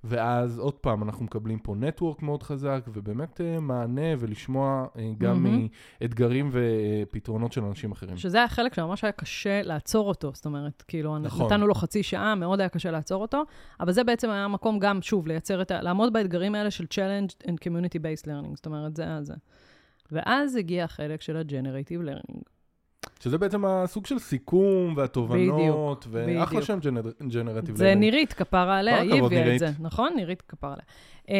ואז 0.04 0.58
עוד 0.58 0.74
פעם, 0.74 1.02
אנחנו 1.02 1.24
מקבלים 1.24 1.58
פה 1.58 1.74
נטוורק 1.74 2.22
מאוד 2.22 2.42
חזק, 2.42 2.84
ובאמת 2.94 3.40
אה, 3.40 3.60
מענה 3.60 4.14
ולשמוע 4.18 4.86
אה, 4.98 5.10
גם 5.18 5.42
מהמם. 5.42 5.68
מאתגרים 6.00 6.50
ופתרונות 6.52 7.52
של 7.52 7.64
אנשים 7.64 7.92
אחרים. 7.92 8.16
שזה 8.16 8.38
היה 8.38 8.48
חלק 8.48 8.74
שממש 8.74 9.04
היה 9.04 9.12
קשה 9.12 9.62
לעצור 9.62 10.08
אותו, 10.08 10.30
זאת 10.34 10.46
אומרת, 10.46 10.82
כאילו, 10.88 11.18
נכון. 11.18 11.46
נתנו 11.46 11.66
לו 11.66 11.74
חצי 11.74 12.02
שעה, 12.02 12.34
מאוד 12.34 12.60
היה 12.60 12.68
קשה 12.68 12.90
לעצור 12.90 13.22
אותו, 13.22 13.42
אבל 13.80 13.92
זה 13.92 14.04
בעצם 14.04 14.30
היה 14.30 14.48
מקום 14.48 14.78
גם, 14.78 15.02
שוב, 15.02 15.26
לייצר 15.26 15.62
את 15.62 15.70
ה... 15.70 15.82
לעמוד 15.82 16.12
באתגרים 16.12 16.54
האלה 16.54 16.70
של 16.70 16.84
Challenge 16.84 17.46
and 17.48 17.54
Community-Based 17.64 18.24
Learning, 18.24 18.54
זאת 18.54 18.66
אומרת, 18.66 18.96
זה 18.96 19.02
היה 19.02 19.22
זה. 19.22 19.34
ואז 20.12 20.56
הגיע 20.56 20.84
החלק 20.84 21.22
של 21.22 21.36
ה-Generative 21.36 22.02
Learning. 22.08 22.57
שזה 23.20 23.38
בעצם 23.38 23.64
הסוג 23.64 24.06
של 24.06 24.18
סיכום 24.18 24.94
והתובנות, 24.96 26.06
ואחלה 26.10 26.46
בדיוק. 26.46 26.62
שם 26.62 26.78
ג'נרטיב 27.28 27.76
זה 27.76 27.94
נירית, 27.94 28.32
כפרה 28.32 28.78
עליה, 28.78 29.00
היא 29.00 29.22
הביאה 29.22 29.54
את. 29.54 29.58
זה, 29.58 29.70
נכון? 29.80 30.12
נירית 30.16 30.42
כפרה 30.42 30.72
עליה. 30.72 30.84
Um, 31.26 31.30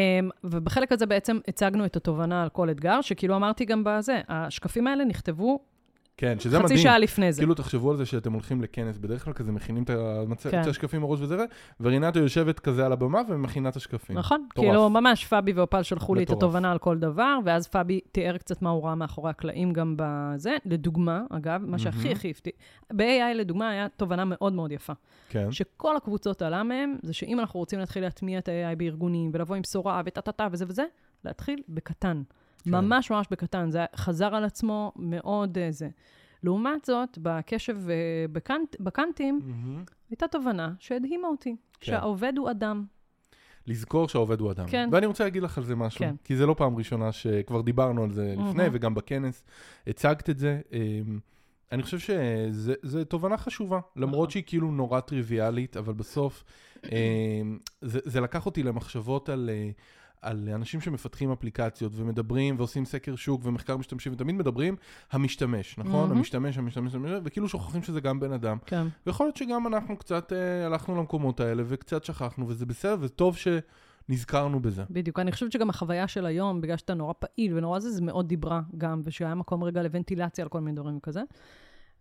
ובחלק 0.45 0.93
הזה 0.93 1.07
בעצם 1.07 1.39
הצגנו 1.49 1.85
את 1.85 1.97
התובנה 1.97 2.43
על 2.43 2.49
כל 2.49 2.71
אתגר, 2.71 3.01
שכאילו 3.01 3.37
אמרתי 3.37 3.65
גם 3.65 3.83
בזה, 3.85 4.21
השקפים 4.29 4.87
האלה 4.87 5.05
נכתבו 5.05 5.61
כן, 6.21 6.39
שזה 6.41 6.57
חצי 6.57 6.65
מדהים. 6.65 6.79
שעה 6.79 6.99
לפני 6.99 7.33
זה. 7.33 7.43
כאילו, 7.43 7.55
תחשבו 7.55 7.91
על 7.91 7.97
זה 7.97 8.07
שאתם 8.07 8.33
הולכים 8.33 8.63
לכנס, 8.63 8.99
בדרך 8.99 9.25
כלל 9.25 9.33
כזה 9.33 9.53
מכינים 9.53 9.83
את 9.83 9.91
המצ... 9.91 10.47
כן. 10.47 10.59
השקפים 10.59 11.01
מראש 11.01 11.21
וזה, 11.21 11.45
ורינתו 11.81 12.19
יושבת 12.19 12.61
כזה 12.61 12.87
על 12.87 12.93
הבמה 12.93 13.21
ומכינה 13.29 13.69
את 13.69 13.77
השקפים. 13.77 14.19
נכון, 14.19 14.47
מטורף. 14.51 14.67
כאילו 14.67 14.91
ממש 14.91 15.25
פאבי 15.25 15.53
ואופל 15.53 15.83
שלחו 15.83 16.15
לי 16.15 16.23
את. 16.23 16.31
התובנה 16.31 16.73
על 16.73 16.79
כל 16.79 16.99
דבר, 16.99 17.39
ואז 17.45 17.69
פאבי 17.69 18.01
תיאר 18.13 18.37
קצת 18.37 18.63
מה 18.63 18.71
הוא 18.71 18.85
ראה 18.85 18.95
מאחורי 18.95 19.31
הקלעים 19.31 19.73
גם 19.73 19.95
בזה. 19.99 20.57
לדוגמה, 20.65 21.23
אגב, 21.31 21.63
מה 21.67 21.79
שהכי. 21.79 22.13
הכי 22.13 22.31
הפתיע, 22.31 22.53
ב-AI 22.93 23.35
לדוגמה 23.35 23.71
היה 23.71 23.89
תובנה 23.89 24.25
מאוד 24.25 24.53
מאוד 24.53 24.73
יפה. 24.73 24.93
כן. 25.29 25.53
שכל 25.53 25.97
הקבוצות 25.97 26.43
עלה 26.43 26.63
מהם, 26.63 26.97
זה 27.03 27.13
שאם 27.13 27.41
אנחנו 27.41 27.61
רוצים 27.61 27.79
להתחיל 27.79 28.03
להטמיע 28.03 28.39
את 28.39 28.49
ה-AI 28.49 28.77
בארגונים, 28.77 29.31
ולבוא 29.35 29.57
עם 29.57 29.63
בשורה 29.63 30.03
וטה-טה-טה 30.07 30.49
וזה 30.53 30.65
וזה, 30.69 30.85
להתחיל 31.25 31.63
בקטן. 31.69 32.23
כן. 32.65 32.71
ממש 32.71 33.11
ממש 33.11 33.27
בקטן. 33.31 33.71
זה 33.71 33.85
חזר 33.97 34.35
על 34.35 34.45
עצמו 34.45 34.93
מאוד 34.97 35.59
אה, 35.59 35.69
זה. 35.71 35.89
לעומת 36.43 36.85
זאת, 36.85 37.19
בקשב 37.23 37.77
אה, 37.91 37.95
בקנט, 38.33 38.77
בקאנטים, 38.81 39.41
מהמם. 39.45 39.85
הייתה 40.11 40.29
תובנה 40.29 40.73
שהדהימה 40.79 41.29
אותי, 41.29 41.57
כן. 41.81 41.87
שהעובד 41.87 42.33
הוא 42.37 42.51
אדם. 42.51 42.85
לזכור 43.67 44.09
שהעובד 44.09 44.41
הוא 44.41 44.51
אדם. 44.51 44.67
כן. 44.67 44.89
ואני 44.93 45.07
רוצה 45.07 45.25
להגיד 45.25 45.43
לך 45.43 45.59
על 45.59 45.65
זה 45.65 45.77
משהו, 45.77 45.99
כן. 45.99 46.15
כי 46.25 46.37
זה 46.37 46.47
לא 46.47 46.55
פעם 46.55 46.77
ראשונה 46.77 47.13
שכבר 47.13 47.61
דיברנו 47.61 48.03
על 48.05 48.13
זה 48.13 48.33
לפני, 48.33 48.45
מהמם. 48.45 48.71
וגם 48.73 48.95
בכנס 48.95 49.45
הצגת 49.87 50.31
את 50.31 50.39
זה. 50.39 50.61
אמ, 50.73 51.19
אני 51.73 51.83
חושב 51.83 51.99
שזו 51.99 53.05
תובנה 53.05 53.37
חשובה, 53.37 53.81
למרות 53.97 54.13
נכון. 54.15 54.31
שהיא 54.31 54.43
כאילו 54.47 54.71
נורא 54.71 55.01
טריוויאלית, 55.01 55.77
אבל 55.77 55.93
בסוף 55.93 56.45
זה, 57.83 58.01
זה 58.05 58.21
לקח 58.21 58.47
אותי 58.47 58.63
למחשבות 58.63 59.29
על, 59.29 59.51
אה, 59.53 59.71
על 60.23 60.49
אנשים 60.55 60.81
שמפתחים 60.81 61.33
אפליקציות 61.33 61.93
ומדברים 61.95 62.55
ועושים 62.59 62.85
סקר 62.85 63.17
שוק 63.17 63.41
ומחקר 63.45 63.77
משתמשים, 63.77 64.13
ותמיד 64.13 64.35
מדברים 64.35 64.77
המשתמש, 65.13 65.79
נכון? 65.79 65.93
מהמם. 65.93 66.17
המשתמש, 66.17 66.59
המשתמש, 66.59 66.95
המשתמש, 66.95 67.21
וכאילו 67.25 67.49
שוכחים 67.49 67.83
שזה 67.83 68.01
גם 68.01 68.21
בן 68.21 68.33
אדם. 68.33 68.57
כן. 68.67 68.87
ויכול 69.07 69.27
להיות 69.27 69.37
שגם 69.37 69.67
אנחנו 69.67 69.97
קצת 69.97 70.33
אה, 70.33 70.67
הלכנו 70.67 70.97
למקומות 70.97 71.41
האלה 71.41 71.63
וקצת 71.67 72.05
שכחנו, 72.05 72.49
וזה 72.49 72.67
בסדר, 72.67 72.97
וטוב 73.01 73.37
שנזכרנו 74.09 74.61
בזה. 74.61 74.85
בדיוק. 74.91 75.19
אני 75.19 75.33
חושבת 75.33 75.53
שגם 75.53 75.71
החוויה 75.71 76.09
של 76.09 76.27
היום, 76.27 76.61
בגלל 76.61 76.77
שאתה 76.77 76.95
נורא 76.95 77.13
פעיל 77.19 77.57
ונורא 77.57 77.79
זה, 77.79 77.91
זה 77.91 78.03
מאוד 78.03 78.29
דיברה 78.29 78.61
גם, 78.79 79.01
ושהיה 79.05 79.35
מקום 79.35 79.65
רגע 79.65 79.83
לוונטילציה 79.83 80.43
על 80.45 80.49
כל 80.49 80.61
מיני 80.61 80.77
דברים 80.77 81.01
כזה. 81.01 81.23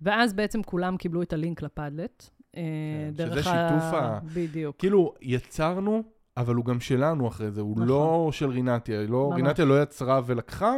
ואז 0.02 0.34
בעצם 0.34 0.64
כולם 0.64 0.98
קיבלו 0.98 1.22
את 1.22 1.34
הלינק 1.34 1.62
לפאדלט. 1.62 2.30
אה, 2.58 2.62
כן, 2.62 3.14
שזה 3.14 3.26
דרך 3.26 3.44
שיתוף 3.44 3.84
ה- 3.94 4.20
בדיוק. 4.34 4.76
כאילו, 4.80 5.14
יצרנו, 5.22 6.04
אבל 6.38 6.56
הוא 6.56 6.66
גם 6.66 6.80
שלנו 6.80 7.28
אחרי 7.28 7.52
זה, 7.52 7.62
הוא 7.62 7.72
נכון. 7.76 7.88
לא 7.88 8.30
של 8.32 8.50
רינתיה. 8.50 9.02
לא. 9.08 9.32
רינתיה 9.36 9.66
לא 9.66 9.82
יצרה 9.82 10.22
ולקחה, 10.26 10.74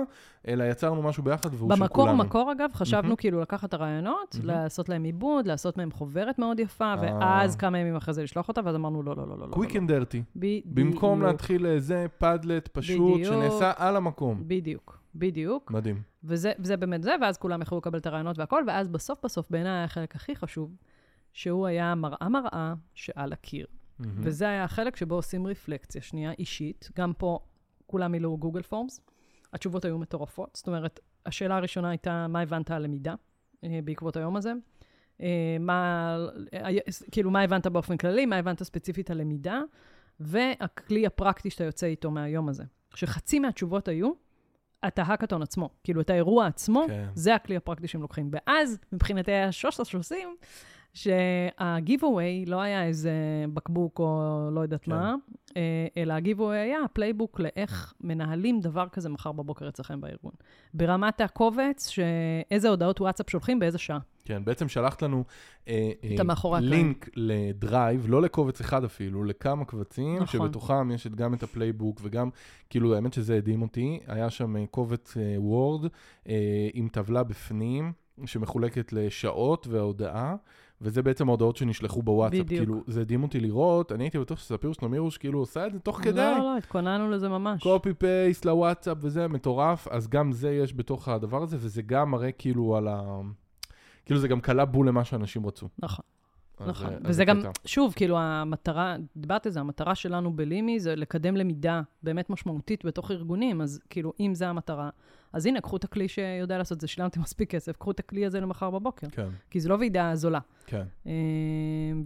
אלא 0.47 0.63
יצרנו 0.63 1.01
משהו 1.01 1.23
ביחד 1.23 1.49
והוא 1.53 1.75
של 1.75 1.81
במקור, 1.81 2.05
כולנו. 2.05 2.17
מקור, 2.17 2.51
אגב, 2.51 2.69
חשבנו 2.73 3.03
מהמם. 3.03 3.15
כאילו 3.15 3.41
לקחת 3.41 3.69
את 3.69 3.73
הרעיונות, 3.73 4.35
מהמם. 4.35 4.47
לעשות 4.47 4.89
להם 4.89 5.03
עיבוד, 5.03 5.47
לעשות 5.47 5.77
מהם 5.77 5.91
חוברת 5.91 6.39
מאוד 6.39 6.59
יפה, 6.59 6.93
אה. 6.93 6.95
ואז 7.01 7.55
כמה 7.55 7.79
ימים 7.79 7.95
אחרי 7.95 8.13
זה 8.13 8.23
לשלוח 8.23 8.47
אותה, 8.47 8.61
ואז 8.63 8.75
אמרנו, 8.75 9.03
לא, 9.03 9.15
לא, 9.15 9.27
לא, 9.27 9.37
לא. 9.39 9.47
Quick. 9.49 9.75
and 9.75 9.91
dirty. 9.91 10.23
במקום 10.65 11.21
להתחיל 11.21 11.65
איזה 11.65 12.05
Padlet 12.17 12.67
פשוט, 12.67 13.13
בדיוק. 13.13 13.33
שנעשה 13.33 13.71
על 13.75 13.95
המקום. 13.95 14.43
בדיוק, 14.47 14.99
בדיוק. 15.15 15.71
מדהים. 15.71 16.01
וזה, 16.23 16.51
וזה 16.59 16.77
באמת 16.77 17.03
זה, 17.03 17.15
ואז 17.21 17.37
כולם 17.37 17.61
יכלו 17.61 17.77
לקבל 17.77 17.99
את 17.99 18.05
הרעיונות 18.05 18.39
והכל, 18.39 18.63
ואז 18.67 18.87
בסוף 18.87 19.19
בסוף, 19.23 19.49
בעיניי 19.49 19.83
החלק 19.83 20.15
הכי 20.15 20.35
חשוב, 20.35 20.75
שהוא 21.33 21.67
היה 21.67 21.95
מראה 21.95 22.29
מראה 22.29 22.73
שעל 22.93 23.33
הקיר. 23.33 23.67
מהמם. 23.99 24.21
וזה 24.23 24.49
היה 24.49 24.63
החלק 24.63 24.95
שבו 24.95 25.15
עושים 25.15 25.47
רפלקציה 25.47 26.01
שנייה 26.01 26.31
אישית. 26.31 26.89
גם 26.95 27.13
פה 27.13 27.39
כולם 27.85 28.11
מילאו 28.11 28.37
גוגל 28.37 28.61
פורמס. 28.61 29.01
התשובות 29.53 29.85
היו 29.85 29.97
מטורפות. 29.97 30.49
זאת 30.55 30.67
אומרת, 30.67 30.99
השאלה 31.25 31.57
הראשונה 31.57 31.89
הייתה, 31.89 32.27
מה 32.27 32.41
הבנת 32.41 32.71
על 32.71 32.83
למידה 32.83 33.15
אה, 33.63 33.79
בעקבות 33.83 34.17
היום 34.17 34.35
הזה? 34.35 34.53
אה, 35.21 35.57
מה, 35.59 36.17
אה, 36.53 36.69
כאילו, 37.11 37.31
מה 37.31 37.41
הבנת 37.41 37.67
באופן 37.67 37.97
כללי, 37.97 38.25
מה 38.25 38.35
הבנת 38.35 38.63
ספציפית 38.63 39.11
על 39.11 39.17
למידה, 39.17 39.61
והכלי 40.19 41.05
הפרקטי 41.05 41.49
שאתה 41.49 41.63
יוצא 41.63 41.85
איתו 41.87 42.11
מהיום 42.11 42.49
הזה. 42.49 42.63
שחצי 42.95 43.39
מהתשובות 43.39 43.87
היו, 43.87 44.11
את 44.87 44.99
ההאקתון 44.99 45.41
עצמו. 45.41 45.69
כאילו, 45.83 46.01
את 46.01 46.09
האירוע 46.09 46.47
עצמו, 46.47 46.83
כן. 46.87 47.07
זה 47.13 47.35
הכלי 47.35 47.55
הפרקטי 47.55 47.87
שהם 47.87 48.01
לוקחים. 48.01 48.29
ואז, 48.31 48.79
מבחינתי 48.91 49.31
היה 49.31 49.51
שוש 49.51 49.79
שה-giveaway 50.93 52.49
לא 52.49 52.61
היה 52.61 52.85
איזה 52.85 53.11
בקבוק 53.53 53.99
או 53.99 54.49
לא 54.51 54.61
יודעת 54.61 54.83
כן. 54.83 54.91
מה, 54.91 55.15
אה, 55.57 55.87
אלא 55.97 56.13
ה-giveaway 56.13 56.53
היה 56.53 56.83
ה 56.85 56.91
playbook 56.91 57.39
לאיך 57.39 57.93
מנהלים 58.01 58.59
דבר 58.59 58.87
כזה 58.91 59.09
מחר 59.09 59.31
בבוקר 59.31 59.69
אצלכם 59.69 60.01
בארגון. 60.01 60.31
ברמת 60.73 61.21
הקובץ, 61.21 61.89
שאיזה 61.89 62.69
הודעות 62.69 63.01
וואטסאפ 63.01 63.29
שולחים 63.29 63.59
באיזה 63.59 63.77
שעה. 63.77 63.99
כן, 64.25 64.45
בעצם 64.45 64.67
שלחת 64.67 65.01
לנו 65.01 65.23
אה, 65.67 65.91
אה. 66.03 66.59
לינק 66.61 67.09
לדרייב, 67.15 68.05
לא 68.09 68.21
לקובץ 68.21 68.61
אחד 68.61 68.83
אפילו, 68.83 69.23
לכמה 69.23 69.65
קבצים, 69.65 70.15
נכון. 70.15 70.27
שבתוכם 70.27 70.91
יש 70.91 71.07
את- 71.07 71.15
גם 71.15 71.33
את 71.33 71.43
ה 71.43 71.50
playbook 71.50 71.99
וגם, 72.03 72.29
כאילו, 72.69 72.95
האמת 72.95 73.13
שזה 73.13 73.35
הדהים 73.37 73.61
אותי, 73.61 73.99
היה 74.07 74.29
שם 74.29 74.57
אה, 74.57 74.65
קובץ 74.71 75.17
וורד 75.37 75.85
עם 76.73 76.87
טבלה 76.91 77.23
בפנים, 77.23 77.91
שמחולקת 78.25 78.93
לשעות 78.93 79.67
וההודעה. 79.67 80.35
וזה 80.81 81.01
בעצם 81.03 81.29
ההודעות 81.29 81.55
שנשלחו 81.57 82.01
בוואטסאפ, 82.01 82.45
בדיוק. 82.45 82.59
כאילו, 82.59 82.83
זה 82.87 83.01
הדהים 83.01 83.23
אותי 83.23 83.39
לראות, 83.39 83.91
אני 83.91 84.03
הייתי 84.03 84.19
בטוח 84.19 84.39
שספיר 84.39 84.73
שנמירוש 84.73 85.17
כאילו 85.17 85.39
עושה 85.39 85.67
את 85.67 85.73
זה 85.73 85.79
תוך 85.79 86.01
כדי, 86.01 86.21
לא, 86.21 86.37
לא, 86.37 86.57
התכוננו 86.57 87.11
לזה 87.11 87.29
ממש. 87.29 87.63
קופי 87.63 87.93
פייסט 87.93 88.45
לוואטסאפ 88.45 88.97
וזה 89.01 89.27
מטורף, 89.27 89.87
אז 89.87 90.07
גם 90.07 90.31
זה 90.31 90.51
יש 90.51 90.73
בתוך 90.73 91.07
הדבר 91.07 91.43
הזה, 91.43 91.57
וזה 91.59 91.81
גם 91.81 92.11
מראה 92.11 92.31
כאילו 92.31 92.77
על 92.77 92.87
ה... 92.87 93.19
כאילו 94.05 94.19
זה 94.19 94.27
גם 94.27 94.41
קלה 94.41 94.65
בול 94.65 94.87
למה 94.87 95.05
שאנשים 95.05 95.45
רצו. 95.45 95.67
נכון. 95.79 96.05
אז, 96.59 96.67
נכון, 96.67 96.87
אה, 96.87 96.93
אז 96.93 97.01
וזה 97.03 97.13
זה 97.13 97.25
גם, 97.25 97.39
קטע. 97.39 97.49
שוב, 97.65 97.93
כאילו, 97.95 98.17
המטרה, 98.19 98.95
דיברת 99.15 99.45
על 99.45 99.51
זה, 99.51 99.59
המטרה 99.59 99.95
שלנו 99.95 100.33
בלימי 100.33 100.79
זה 100.79 100.95
לקדם 100.95 101.35
למידה 101.35 101.81
באמת 102.03 102.29
משמעותית 102.29 102.85
בתוך 102.85 103.11
ארגונים, 103.11 103.61
אז 103.61 103.79
כאילו, 103.89 104.13
אם 104.19 104.35
זה 104.35 104.47
המטרה, 104.47 104.89
אז 105.33 105.45
הנה, 105.45 105.61
קחו 105.61 105.77
את 105.77 105.83
הכלי 105.83 106.07
שיודע 106.07 106.57
לעשות 106.57 106.75
את 106.75 106.81
זה, 106.81 106.87
שילמתם 106.87 107.21
מספיק 107.27 107.49
כסף, 107.49 107.77
קחו 107.77 107.91
את 107.91 107.99
הכלי 107.99 108.25
הזה 108.25 108.39
למחר 108.39 108.69
בבוקר, 108.69 109.07
כן, 109.11 109.27
כי 109.49 109.59
זה 109.59 109.69
לא 109.69 109.75
ועידה 109.75 110.15
זולה. 110.15 110.39
כן. 110.65 110.83
אה, 111.07 111.11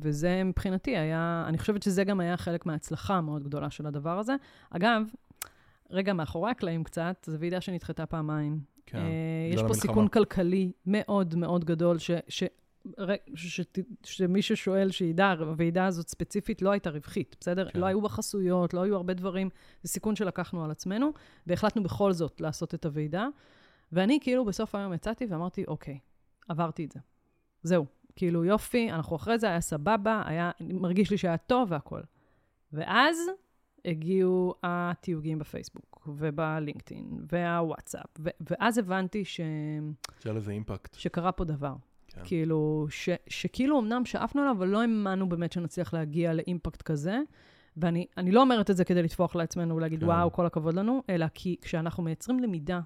וזה 0.02 0.44
מבחינתי 0.44 0.98
היה, 0.98 1.46
אני 1.48 1.58
חושבת 1.58 1.84
שזה 1.84 2.04
גם 2.04 2.20
היה 2.20 2.38
חלק 2.38 2.66
מההצלחה 2.66 3.16
המאוד 3.16 3.44
גדולה 3.44 3.70
של 3.70 3.88
הדבר 3.88 4.20
הזה. 4.20 4.36
אגב, 4.70 5.04
רגע, 5.90 6.14
מאחורי 6.14 6.52
הקלעים 6.52 6.84
קצת, 6.84 7.26
זו 7.28 7.40
ועידה 7.40 7.62
שנדחתה 7.62 8.06
פעמיים. 8.06 8.60
כן, 8.86 8.98
אה, 8.98 9.04
יש 9.50 9.56
פה 9.56 9.62
המלחמה. 9.62 9.82
סיכון 9.82 10.08
כלכלי 10.08 10.72
מאוד 10.86 11.36
מאוד 11.36 11.66
גדול, 11.66 11.98
ש, 11.98 12.12
ש, 13.36 13.62
שמי 14.04 14.42
ששואל 14.42 14.92
שידע, 14.92 15.32
הוועידה 15.32 15.86
הזאת 15.86 16.08
ספציפית 16.08 16.62
לא 16.62 16.72
הייתה 16.72 16.90
רווחית, 16.90 17.36
בסדר? 17.40 17.70
כן. 17.70 17.80
לא 17.80 17.86
היו 17.86 18.02
בה 18.02 18.10
חסויות, 18.10 18.74
לא 18.74 18.82
היו 18.82 18.96
הרבה 18.96 19.14
דברים, 19.14 19.50
זה 19.84 19.90
סיכון 19.90 20.16
שלקחנו 20.16 20.64
על 20.64 20.72
עצמנו, 20.72 21.14
והחלטנו 21.48 21.84
בכל 21.84 22.14
זאת 22.14 22.42
לעשות 22.42 22.74
את 22.74 22.86
הוועידה. 22.86 23.28
ואני 23.92 24.20
כאילו 24.22 24.46
בסוף 24.46 24.76
היום 24.76 24.94
יצאתי 24.94 25.26
ואמרתי, 25.30 25.64
אוקיי, 25.68 26.00
עברתי 26.48 26.86
את 26.86 26.92
זה. 26.92 27.00
זהו, 27.64 27.86
כאילו 28.16 28.46
יופי, 28.46 28.92
אנחנו 28.92 29.16
אחרי 29.16 29.40
זה, 29.40 29.48
היה 29.48 29.62
סבבה, 29.62 30.24
היה, 30.26 30.52
מרגיש 30.60 31.12
לי 31.12 31.18
שהיה 31.18 31.38
טוב 31.38 31.72
והכול. 31.72 32.04
ואז 32.74 33.18
הגיעו 33.86 34.54
התיוגים 34.64 35.40
בפייסבוק, 35.40 36.08
ובלינקדאין, 36.08 37.26
והוואטסאפ, 37.32 38.10
ו- 38.20 38.30
ואז 38.50 38.78
הבנתי 38.78 39.26
ש... 39.26 39.42
שהיה 40.20 40.36
לזה 40.36 40.52
אימפקט. 40.52 40.94
שקרה 40.94 41.32
פה 41.32 41.44
דבר. 41.44 41.74
כן. 42.14 42.22
כאילו, 42.24 42.88
ש, 42.90 43.10
שכאילו 43.28 43.80
אמנם 43.80 44.06
שאפנו 44.06 44.42
עליו, 44.42 44.56
אבל 44.58 44.68
לא 44.68 44.82
האמנו 44.82 45.30
באמת 45.30 45.52
שנצליח 45.52 45.94
להגיע 45.94 46.34
לאימפקט 46.34 46.82
כזה. 46.82 47.20
ואני 47.78 48.06
אני 48.18 48.32
לא 48.32 48.42
אומרת 48.42 48.70
את 48.70 48.78
זה 48.78 48.86
כדי 48.86 49.04
לטפוח 49.04 49.36
לעצמנו 49.36 49.76
ולהגיד, 49.76 50.00
כן. 50.00 50.06
וואו, 50.06 50.32
כל 50.32 50.46
הכבוד 50.46 50.76
לנו, 50.76 51.04
אלא 51.10 51.26
כי 51.34 51.56
כשאנחנו 51.62 52.04
מייצרים 52.04 52.40
למידה, 52.40 52.80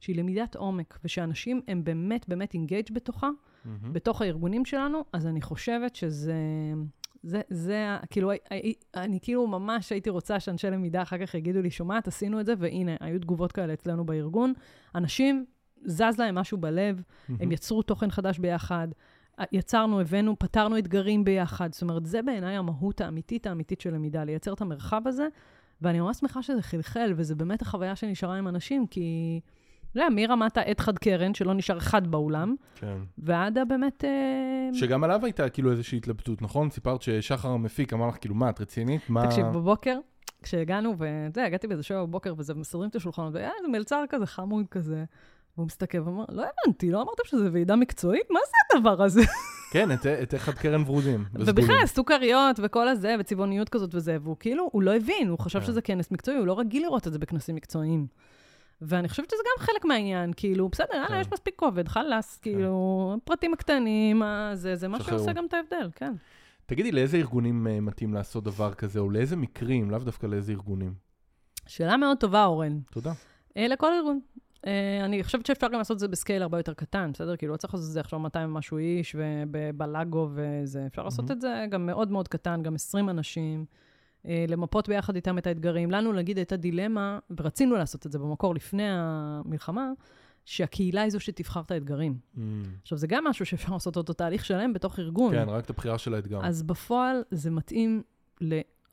שהיא 0.00 0.16
למידת 0.16 0.56
עומק, 0.56 0.98
ושאנשים 1.04 1.60
הם 1.68 1.84
באמת 1.84 2.28
באמת 2.28 2.54
אינגייג' 2.54 2.92
בתוכה, 2.92 3.30
מהמם. 3.64 3.92
בתוך 3.92 4.22
הארגונים 4.22 4.64
שלנו, 4.64 5.04
אז 5.12 5.26
אני 5.26 5.42
חושבת 5.42 5.96
שזה... 5.96 6.34
זה, 7.22 7.40
זה, 7.50 7.96
כאילו, 8.10 8.30
אני 8.94 9.18
כאילו 9.22 9.46
ממש 9.46 9.92
הייתי 9.92 10.10
רוצה 10.10 10.40
שאנשי 10.40 10.70
למידה 10.70 11.02
אחר 11.02 11.26
כך 11.26 11.34
יגידו 11.34 11.62
לי, 11.62 11.70
שומעת, 11.70 12.08
עשינו 12.08 12.40
את 12.40 12.46
זה, 12.46 12.54
והנה, 12.58 12.92
היו 13.00 13.20
תגובות 13.20 13.52
כאלה 13.52 13.72
אצלנו 13.72 14.06
בארגון. 14.06 14.52
אנשים, 14.94 15.46
זז 15.84 16.18
להם 16.18 16.34
משהו 16.34 16.58
בלב, 16.58 17.02
הם 17.28 17.36
מהמם. 17.38 17.52
יצרו 17.52 17.82
תוכן 17.82 18.10
חדש 18.10 18.38
ביחד, 18.38 18.88
יצרנו, 19.52 20.00
הבאנו, 20.00 20.38
פתרנו 20.38 20.78
אתגרים 20.78 21.24
ביחד. 21.24 21.72
זאת 21.72 21.82
אומרת, 21.82 22.06
זה 22.06 22.22
בעיניי 22.22 22.56
המהות 22.56 23.00
האמיתית 23.00 23.46
האמיתית 23.46 23.80
של 23.80 23.94
למידה, 23.94 24.24
לייצר 24.24 24.52
את 24.52 24.60
המרחב 24.60 25.02
הזה, 25.06 25.28
ואני 25.82 26.00
ממש 26.00 26.16
שמחה 26.16 26.42
שזה 26.42 26.62
חלחל, 26.62 27.12
וזה 27.16 27.34
באמת 27.34 27.62
החוויה 27.62 27.96
שנשארה 27.96 28.36
עם 28.36 28.48
אנשים, 28.48 28.86
כי, 28.86 29.40
לא 29.94 30.08
מרמת 30.10 30.56
העד 30.56 30.80
חד 30.80 30.98
קרן, 30.98 31.34
שלא 31.34 31.54
נשאר 31.54 31.78
אחד 31.78 32.06
באולם, 32.06 32.54
כן. 32.74 32.98
ועד 33.18 33.58
הבאמת... 33.58 34.04
אה, 34.04 34.68
שגם 34.72 35.04
עליו 35.04 35.24
הייתה 35.24 35.48
כאילו 35.48 35.70
איזושהי 35.70 35.98
התלבטות, 35.98 36.42
נכון? 36.42 36.70
סיפרת 36.70 37.02
ששחר 37.02 37.48
המפיק 37.48 37.92
אמר 37.92 38.08
לך, 38.08 38.16
כאילו, 38.20 38.34
מה, 38.34 38.50
את 38.50 38.60
רצינית? 38.60 39.10
מה... 39.10 39.26
תקשיב, 39.26 39.46
בבוקר, 39.46 39.98
כשהגענו, 40.42 40.94
יודע, 41.26 41.44
הגעתי 41.44 41.66
באיזה 41.66 41.82
שבע 41.82 42.02
בבוקר, 42.02 42.34
וזה 42.36 42.54
מסדרים 42.54 42.90
את 42.90 42.96
השולחנות, 42.96 43.34
והיה 43.34 43.50
איזה 43.58 43.68
מלצר 43.68 44.04
כזה 44.08 44.26
חמוד 44.26 44.66
כזה. 44.68 45.04
והוא 45.56 45.66
מסתכל 45.66 45.98
ואומר, 46.00 46.24
לא 46.28 46.42
הבנתי, 46.42 46.90
לא 46.90 47.02
אמרתם 47.02 47.22
שזו 47.24 47.52
ועידה 47.52 47.76
מקצועית? 47.76 48.26
מה 48.30 48.40
זה 48.46 48.78
הדבר 48.78 49.02
הזה? 49.02 49.20
כן, 49.72 49.92
את- 49.92 50.06
את 50.06 50.34
אחד 50.34 50.52
קרן 50.52 50.82
ורודים. 50.86 51.24
ובכלל. 51.34 51.86
סוכריות 51.86 52.56
וכל 52.62 52.88
הזה, 52.88 53.16
וצבעוניות 53.20 53.68
כזאת 53.68 53.94
וזה, 53.94 54.16
והוא 54.22 54.36
כאילו, 54.40 54.68
הוא 54.72 54.82
לא 54.82 54.96
הבין, 54.96 55.28
הוא 55.28 55.38
חשב 55.38 55.60
כן. 55.60 55.66
שזה 55.66 55.82
כנס 55.82 56.10
מקצועי, 56.10 56.36
הוא 56.38 56.46
לא 56.46 56.58
רגיל 56.58 56.82
לראות 56.82 57.06
את 57.06 57.12
זה 57.12 57.18
בכנסים 57.18 57.54
מקצועיים. 57.54 58.06
ואני 58.82 59.08
חושבת 59.08 59.30
שזה 59.30 59.42
גם 59.44 59.66
חלק 59.66 59.84
מהעניין, 59.84 60.32
כאילו, 60.36 60.68
בסדר, 60.68 60.86
כן. 60.92 60.96
יאללה, 60.96 61.20
יש 61.20 61.26
מספיק 61.32 61.54
כובד, 61.56 61.88
חלאס, 61.88 62.38
כאילו, 62.38 63.16
הפרטים 63.22 63.52
הקטנים, 63.52 64.22
זה, 64.54 64.76
זה 64.76 64.88
מה. 64.88 65.02
שעושה 65.02 65.32
גם 65.32 65.46
את 65.46 65.54
ההבדל, 65.54 65.90
כן. 65.94 66.12
תגידי, 66.66 66.92
לאיזה 66.92 67.16
ארגונים 67.16 67.66
אה, 67.66 67.80
מתאים 67.80 68.14
לעשות 68.14 68.44
דבר 68.44 68.74
כזה, 68.74 69.00
או 69.00 69.10
לאיזה 69.10 69.36
מקרים, 69.36 69.90
לאו 69.90 69.98
דווקא 69.98 70.26
לאיזה 70.26 70.52
ארגונים? 70.52 70.94
שאלה 71.66 71.96
מאוד 71.96 72.18
טובה, 72.18 72.44
אורן. 72.44 72.78
תודה. 72.90 73.12
אה, 73.56 73.68
לכל 73.68 73.92
ארגון. 73.92 74.20
אה, 74.66 75.04
אני 75.04 75.24
חושבת 75.24 75.46
שאפשר 75.46 75.68
גם 75.68 75.78
לעשות 75.78 75.94
את 75.94 75.98
זה 75.98 76.08
בסקייל 76.08 76.42
הרבה 76.42 76.58
יותר 76.58 76.74
קטן, 76.74 77.10
בסדר? 77.12 77.36
כאילו, 77.36 77.52
לא 77.52 77.56
צריך 77.56 77.74
לעשות 77.74 77.88
את 77.88 77.92
זה 77.92 78.00
עכשיו 78.00 78.18
200 78.18 78.50
ומשהו 78.50 78.78
איש, 78.78 79.16
ובלאגו 79.18 80.28
וזה. 80.34 80.86
אפשר 80.86 81.02
לעשות. 81.02 81.30
את 81.30 81.40
זה 81.40 81.66
גם 81.70 81.86
מאוד 81.86 82.10
מאוד 82.10 82.28
קטן, 82.28 82.62
גם 82.62 82.74
20 82.74 83.10
אנשים, 83.10 83.64
אה, 84.26 84.44
למפות 84.48 84.88
ביחד 84.88 85.16
איתם 85.16 85.38
את 85.38 85.46
האתגרים. 85.46 85.90
לנו, 85.90 86.12
נגיד, 86.12 86.36
הייתה 86.36 86.56
דילמה, 86.56 87.18
ורצינו 87.38 87.76
לעשות 87.76 88.06
את 88.06 88.12
זה 88.12 88.18
במקור 88.18 88.54
לפני 88.54 88.86
המלחמה, 88.88 89.90
שהקהילה 90.44 91.02
היא 91.02 91.10
זו 91.10 91.20
שתבחר 91.20 91.60
את 91.60 91.70
האתגרים. 91.70 92.18
Mm, 92.36 92.40
עכשיו, 92.82 92.98
זה 92.98 93.06
גם 93.06 93.24
משהו 93.24 93.46
שאפשר 93.46 93.72
לעשות 93.72 93.96
אותו 93.96 94.12
תהליך 94.12 94.44
שלם 94.44 94.72
בתוך 94.72 94.98
ארגון. 94.98 95.34
כן, 95.34 95.48
רק 95.48 95.64
את 95.64 95.70
הבחירה 95.70 95.98
של 95.98 96.14
האתגר. 96.14 96.40
אז 96.42 96.62
בפועל 96.62 97.22
זה 97.30 97.50
מתאים 97.50 98.02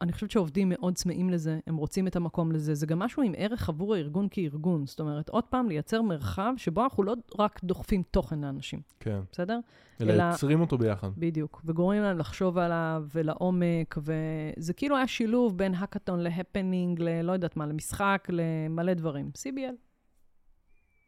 אני 0.02 0.14
חושבת 0.14 0.32
שעובדים 0.32 0.70
מאוד 0.70 0.96
צמאים 0.96 1.30
לזה, 1.30 1.60
הם 1.68 1.76
רוצים 1.76 2.08
את 2.08 2.16
המקום 2.16 2.52
לזה. 2.52 2.76
זה 2.76 2.86
גם 2.86 3.00
משהו 3.00 3.24
עם 3.24 3.34
ערך 3.38 3.70
עבור 3.70 3.96
הארגון 3.96 4.28
כארגון. 4.32 4.86
זאת 4.86 5.00
אומרת, 5.00 5.30
עוד 5.30 5.44
פעם, 5.44 5.70
לייצר 5.70 6.02
מרחב 6.02 6.54
שבו 6.58 6.84
אנחנו 6.84 7.04
לא 7.04 7.16
רק 7.40 7.60
דוחפים 7.64 8.04
תוכן 8.12 8.42
לאנשים, 8.42 8.82
כן. 9.00 9.20
בסדר? 9.32 9.60
אלא 10.02 10.14
אלא- 10.14 10.24
יוצרים 10.24 10.62
אותו 10.62 10.78
ביחד. 10.78 11.10
בדיוק. 11.18 11.62
וגורמים 11.66 12.02
להם 12.02 12.18
לחשוב 12.18 12.58
עליו 12.58 13.06
ולעומק, 13.16 13.98
וזה 13.98 14.74
כאילו 14.74 14.96
היה 14.98 15.08
שילוב 15.08 15.58
בין 15.58 15.74
האקתון 15.76 16.20
להפנינג, 16.20 17.00
ללא 17.02 17.32
יודעת 17.32 17.58
מה, 17.58 17.66
למשחק, 17.66 18.28
למלא 18.30 18.94
דברים. 18.94 19.32
CBL. 19.38 19.76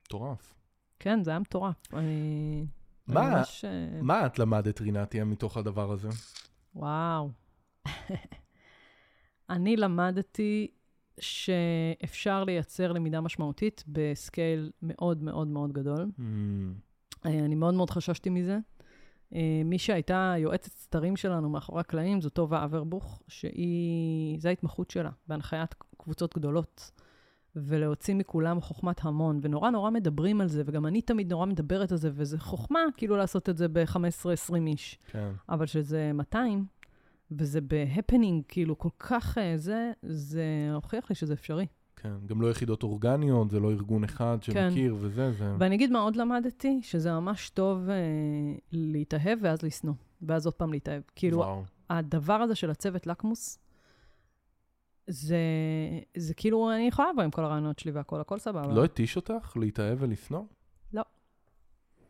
מטורף. 0.05 0.53
כן, 0.99 1.23
זה 1.23 1.31
היה 1.31 1.39
מטורף. 1.39 1.75
אני... 1.93 2.65
מה- 3.07 3.29
ממש, 3.29 3.65
אה, 3.65 3.99
מה 4.01 4.25
את 4.25 4.39
למדת, 4.39 4.81
רינתיה, 4.81 5.25
מתוך 5.25 5.57
הדבר 5.57 5.91
הזה? 5.91 6.09
וואו. 6.75 7.29
אני 9.49 9.77
למדתי 9.77 10.67
שאפשר 11.19 12.43
לייצר 12.43 12.91
למידה 12.91 13.21
משמעותית 13.21 13.83
בסקייל 13.87 14.71
מאוד 14.81 15.23
מאוד 15.23 15.47
מאוד 15.47 15.73
גדול. 15.73 16.11
Mm, 16.17 16.21
אה, 17.25 17.45
אני 17.45 17.55
מאוד 17.55 17.73
מאוד 17.73 17.89
חששתי 17.89 18.29
מזה. 18.29 18.57
אה, 19.35 19.61
מי 19.65 19.77
שהייתה 19.77 20.35
יועצת 20.37 20.71
סתרים 20.71 21.15
שלנו 21.15 21.49
מאחורי 21.49 21.79
הקלעים 21.79 22.21
זו 22.21 22.29
טובה 22.29 22.63
אברבוך, 22.63 23.21
שהיא, 23.27 24.39
זו 24.39 24.49
ההתמחות 24.49 24.91
שלה, 24.91 25.09
בהנחיית 25.27 25.75
קבוצות 25.97 26.35
גדולות. 26.37 26.91
ולהוציא 27.55 28.15
מכולם 28.15 28.61
חוכמת 28.61 29.05
המון, 29.05 29.39
ונורא 29.41 29.69
נורא 29.69 29.89
מדברים 29.89 30.41
על 30.41 30.47
זה, 30.47 30.63
וגם 30.65 30.85
אני 30.85 31.01
תמיד 31.01 31.31
נורא 31.31 31.45
מדברת 31.45 31.91
על 31.91 31.97
זה, 31.97 32.09
וזה 32.13 32.39
חוכמה 32.39 32.79
כאילו 32.97 33.17
לעשות 33.17 33.49
את 33.49 33.57
זה 33.57 33.67
ב-15-20 33.67 34.55
איש. 34.67 34.99
כן. 35.11 35.31
אבל 35.49 35.65
שזה 35.65 36.11
200, 36.13 36.65
וזה 37.31 37.61
בהפנינג, 37.61 38.43
כאילו, 38.47 38.77
כל 38.77 38.89
כך 38.99 39.37
אה, 39.37 39.57
זה, 39.57 39.91
זה 40.01 40.69
הוכיח 40.73 41.09
לי 41.09 41.15
שזה 41.15 41.33
אפשרי. 41.33 41.65
כן. 41.95 42.13
גם 42.25 42.41
לא 42.41 42.51
יחידות 42.51 42.83
אורגניות, 42.83 43.51
זה 43.51 43.59
לא 43.59 43.71
ארגון 43.71 44.03
אחד 44.03 44.37
כן. 44.41 44.69
שמכיר 44.69 44.95
וזה, 44.99 45.31
זה... 45.31 45.55
ואני 45.59 45.75
אגיד 45.75 45.91
מה 45.91 45.99
עוד 45.99 46.15
למדתי, 46.15 46.79
שזה 46.83 47.11
ממש 47.11 47.49
טוב 47.49 47.89
אה, 47.89 47.95
להתאהב 48.71 49.39
ואז 49.41 49.63
לשנוא, 49.63 49.93
ואז 50.21 50.45
עוד 50.45 50.53
פעם 50.53 50.73
להתאהב. 50.73 51.01
כאילו, 51.15 51.37
וואו. 51.37 51.63
הדבר 51.89 52.33
הזה 52.33 52.55
של 52.55 52.69
הצוות 52.69 53.07
לקמוס, 53.07 53.59
זה, 55.07 55.37
זה 56.17 56.33
כאילו, 56.33 56.71
אני 56.71 56.87
יכולה 56.87 57.09
לבוא 57.11 57.23
עם 57.23 57.31
כל 57.31 57.45
הרעיונות 57.45 57.79
שלי 57.79 57.91
והכל, 57.91 58.21
הכל 58.21 58.39
סבבה. 58.39 58.73
לא 58.73 58.83
התיש 58.83 59.15
אותך 59.15 59.57
להתאהב 59.57 59.97
ולשנוא? 60.01 60.43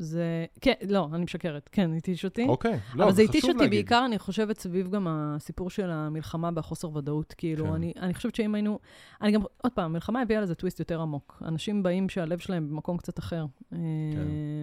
זה, 0.04 0.46
כן, 0.62 0.74
לא, 0.90 1.10
אני 1.14 1.24
משקרת. 1.24 1.70
כן, 1.72 1.94
התיש 1.94 2.26
אותי. 2.26 2.48
אוקיי. 2.48 2.80
לא, 2.96 3.04
אבל 3.04 3.12
זה 3.12 3.22
חשוב 3.22 3.30
התיש 3.30 3.44
אותי 3.44 3.58
להגיד. 3.58 3.70
בעיקר, 3.70 4.04
אני 4.06 4.20
חושבת, 4.20 4.60
סביב 4.60 4.90
גם 4.90 5.08
הסיפור 5.10 5.70
של 5.70 5.92
המלחמה 5.92 6.50
והחוסר 6.56 6.98
ודאות. 6.98 7.34
כאילו, 7.38 7.66
כן. 7.66 7.74
אני, 7.74 7.94
אני 8.00 8.14
חושבת 8.14 8.36
שאם 8.36 8.56
היינו... 8.56 8.80
אני 9.22 9.32
גם, 9.32 9.42
עוד 9.64 9.74
פעם, 9.74 9.86
המלחמה 9.86 10.22
הביאה 10.22 10.42
לזה 10.42 10.56
טוויסט 10.56 10.80
יותר 10.80 11.02
עמוק. 11.02 11.44
אנשים 11.46 11.84
באים 11.84 12.10
שהלב 12.10 12.40
שלהם 12.40 12.70
במקום 12.70 12.98
קצת 12.98 13.20
אחר. 13.20 13.46
כן. 13.70 13.78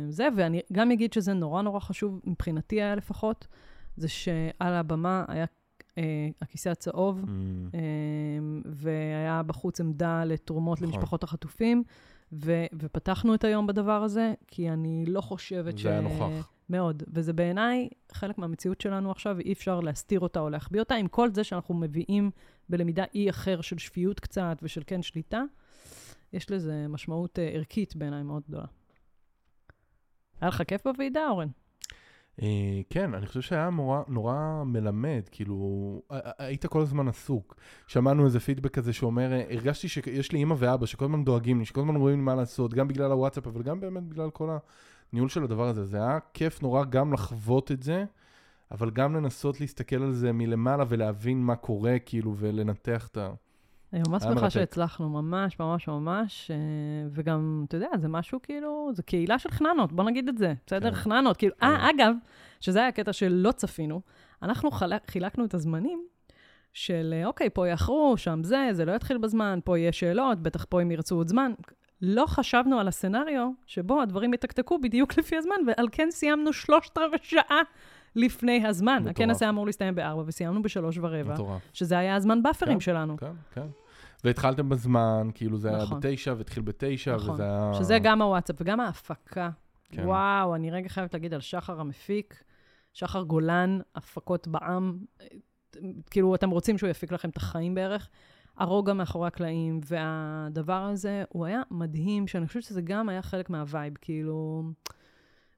זה, 0.09 0.29
ואני 0.37 0.61
גם 0.73 0.91
אגיד 0.91 1.13
שזה 1.13 1.33
נורא 1.33 1.63
נורא 1.63 1.81
חשוב, 1.81 2.21
מבחינתי 2.25 2.83
היה 2.83 2.95
לפחות, 2.95 3.47
זה 3.97 4.09
שעל 4.09 4.75
הבמה 4.75 5.25
היה 5.29 5.45
אה, 5.99 6.29
הכיסא 6.43 6.69
הצהוב, 6.69 7.25
Mm, 7.25 7.29
אה, 7.75 7.81
והיה 8.65 9.43
בחוץ 9.43 9.81
עמדה 9.81 10.25
לתרומות 10.25 10.83
נכון. 10.83 10.95
למשפחות 10.95 11.23
החטופים, 11.23 11.83
ו- 12.33 12.67
ופתחנו 12.79 13.35
את 13.35 13.45
היום 13.45 13.67
בדבר 13.67 14.03
הזה, 14.03 14.35
כי 14.47 14.71
אני 14.71 15.05
לא 15.07 15.21
חושבת 15.21 15.79
ש... 15.79 15.83
זה 15.83 15.91
היה 15.91 16.01
נוכח. 16.01 16.51
מאוד. 16.71 17.03
וזה 17.09 17.33
בעיניי 17.33 17.89
חלק 18.13 18.39
מהמציאות 18.39 18.81
שלנו 18.81 19.11
עכשיו, 19.11 19.35
ואי 19.39 19.53
אפשר 19.53 19.81
להסתיר 19.81 20.21
אותה 20.21 20.41
או 20.41 20.51
להחביא 20.51 20.81
אותה, 20.81 20.95
עם 20.95 21.09
כל 21.09 21.31
זה 21.35 21.45
שאנחנו 21.45 21.75
מביאים 21.75 22.31
בלמידה 22.69 23.05
אי 23.15 23.31
אחר 23.31 23.61
של 23.61 23.79
שפיות 23.79 24.21
קצת 24.21 24.59
ושל 24.63 24.83
כן 24.87 25.03
שליטה, 25.03 25.43
יש 26.33 26.51
לזה 26.51 26.87
משמעות 26.89 27.39
אה, 27.39 27.49
ערכית 27.49 27.97
בעיניי 27.97 28.23
מאוד 28.23 28.43
גדולה. 28.49 28.67
היה 30.41 30.49
לך 30.49 30.63
כיף 30.69 30.87
בוועידה, 30.87 31.29
אורן? 31.29 31.49
אה, 32.43 32.81
כן, 32.91 33.15
אני 33.15 33.27
חושב 33.27 33.41
שהיה 33.41 33.71
נורא, 33.71 34.03
נורא 34.09 34.63
מלמד, 34.67 35.23
כאילו, 35.31 36.03
היית 36.39 36.67
כל 36.67 36.81
הזמן 36.81 37.09
עסוק. 37.09 37.55
שמענו 37.87 38.25
איזה 38.25 38.41
פידבק 38.41 38.75
כזה 38.75 38.93
שאומר, 38.93 39.33
אה, 39.33 39.45
הרגשתי 39.51 39.89
שיש 39.89 40.33
לי 40.33 40.39
אימא 40.39 40.55
ואבא 40.59 40.87
שכל 40.87 41.05
הזמן 41.05 41.25
דואגים 41.25 41.59
לי, 41.59 41.65
שכל 41.65 41.81
הזמן 41.81 41.97
רואים 41.97 42.19
לי 42.19 42.25
מה 42.25 42.35
לעשות, 42.35 42.75
גם 42.75 42.89
בגלל 42.89 43.13
הוואטסאפ, 43.13 43.47
אבל 43.47 43.63
גם 43.63 43.81
באמת 43.81 44.03
בגלל 44.03 44.31
כל 44.31 44.51
הניהול 45.13 45.29
של 45.29 45.45
הדבר 45.45 45.69
הזה. 45.69 45.85
זה 45.85 45.97
היה 45.97 46.19
כיף 46.35 46.63
נורא 46.63 46.85
גם 46.85 47.13
לחוות 47.13 47.73
את 47.73 47.83
זה, 47.83 48.05
אבל 48.71 48.91
גם 48.91 49.15
לנסות 49.17 49.61
להסתכל 49.61 50.03
על 50.03 50.13
זה 50.13 50.33
מלמעלה 50.33 50.85
ולהבין 50.89 51.43
מה 51.43 51.57
קורה, 51.57 51.99
כאילו, 51.99 52.35
ולנתח 52.37 53.09
את 53.09 53.17
ה... 53.17 53.31
אני 53.93 54.03
ממש 54.09 54.23
שמחה. 54.23 54.51
שהצלחנו, 54.51 55.09
ממש, 55.09 55.59
ממש, 55.61 55.89
ממש. 55.89 56.51
אה, 56.51 56.57
וגם, 57.13 57.65
אתה 57.69 57.77
יודע, 57.77 57.89
זה 57.99 58.09
משהו 58.09 58.43
כאילו, 58.43 58.91
זה 58.93 59.03
קהילה 59.03 59.39
של 59.39 59.51
חננות, 59.51 59.93
בוא 59.93 60.05
נגיד 60.05 60.29
את 60.29 60.39
זה, 60.39 60.55
בסדר? 60.67 60.91
כן. 60.91 60.97
חננות. 60.97 61.37
כאילו, 61.37 61.55
כן. 61.61 61.67
אה, 61.67 61.91
אגב, 61.91 62.15
שזה 62.61 62.79
היה 62.79 62.89
הקטע 62.89 63.13
שלא 63.13 63.53
צפינו, 63.53 64.01
אנחנו 64.43 64.71
חלק, 64.71 65.11
חילקנו 65.11 65.45
את 65.45 65.55
הזמנים 65.55 66.05
של, 66.73 67.15
אה, 67.17 67.27
אוקיי, 67.27 67.51
פה 67.51 67.69
יאחרו, 67.69 68.15
שם 68.17 68.41
זה, 68.45 68.69
זה 68.73 68.85
לא 68.85 68.93
יתחיל 68.93 69.19
בזמן, 69.19 69.59
פה 69.65 69.79
יהיה 69.79 69.93
שאלות, 69.93 70.39
בטח 70.39 70.65
פה 70.69 70.81
הם 70.81 70.91
ירצו 70.91 71.17
עוד 71.17 71.29
זמן. 71.29 71.53
לא 72.03 72.25
חשבנו 72.27 72.81
על 72.81 72.89
הסצנריו 72.89 73.51
שבו 73.67 74.03
הדברים 74.03 74.35
יתקתקו 74.35 74.79
בדיוק 74.79 75.19
לפי 75.19 75.37
הזמן, 75.37 75.55
ועל 75.67 75.87
כן 75.93 76.09
סיימנו 76.11 76.53
שלושת 76.53 76.99
רבעי 76.99 77.19
שעה 77.23 77.63
לפני 78.17 78.67
הזמן. 78.67 78.99
מטורף. 79.01 79.17
הכנס 79.17 79.43
היה 79.43 79.51
אמור 79.51 79.67
להסתיים 79.67 79.95
בארבע, 79.95 80.23
וסיימנו 80.27 80.63
בשלוש 80.63 80.99
ורבע, 80.99 81.33
מטורף. 81.35 81.63
שזה 81.73 81.99
היה 81.99 82.17
הזמן 82.17 82.43
באפרים 82.43 82.75
כן, 82.75 82.81
שלנו. 82.81 83.17
כן, 83.17 83.33
כן. 83.55 83.67
והתחלתם 84.25 84.69
בזמן, 84.69 85.31
כאילו 85.35 85.59
זה 85.59 85.69
היה 85.69 85.83
נכון. 85.83 86.01
בתשע, 86.01 86.35
והתחיל 86.39 86.63
בתשע, 86.63 87.17
נכון. 87.17 87.31
וזה 87.31 87.45
היה... 87.45 87.71
שזה 87.75 87.99
גם 88.03 88.23
הוואטסאפ 88.23 88.57
וגם 88.61 88.81
ההפקה. 88.81 89.51
כן. 89.91 90.07
וואו, 90.07 90.55
אני 90.55 90.71
רגע 90.71 90.89
חייבת 90.89 91.15
להגיד 91.15 91.35
על 91.35 91.41
שחר 91.41 91.81
המפיק, 91.81 92.43
שחר 92.93 93.23
גולן, 93.23 93.79
הפקות 93.95 94.49
בעם. 94.49 94.99
כאילו, 96.11 96.35
אתם 96.35 96.51
רוצים 96.51 96.79
שהוא 96.79 96.91
יפיק 96.91 97.13
לכם 97.13 97.29
את 97.29 97.37
החיים 97.37 97.75
בערך. 97.75 98.09
הרוגע 98.57 98.93
מאחורי 98.93 99.27
הקלעים, 99.27 99.81
והדבר 99.85 100.83
הזה, 100.83 101.25
הוא 101.29 101.47
היה 101.47 101.63
מדהים, 101.71 102.27
שאני 102.27 102.47
חושבת 102.47 102.63
שזה 102.63 102.81
גם 102.81 103.09
היה 103.09 103.23
חלק 103.23 103.51
מה 103.51 103.63
vibe, 103.63 103.95
כאילו... 104.01 104.63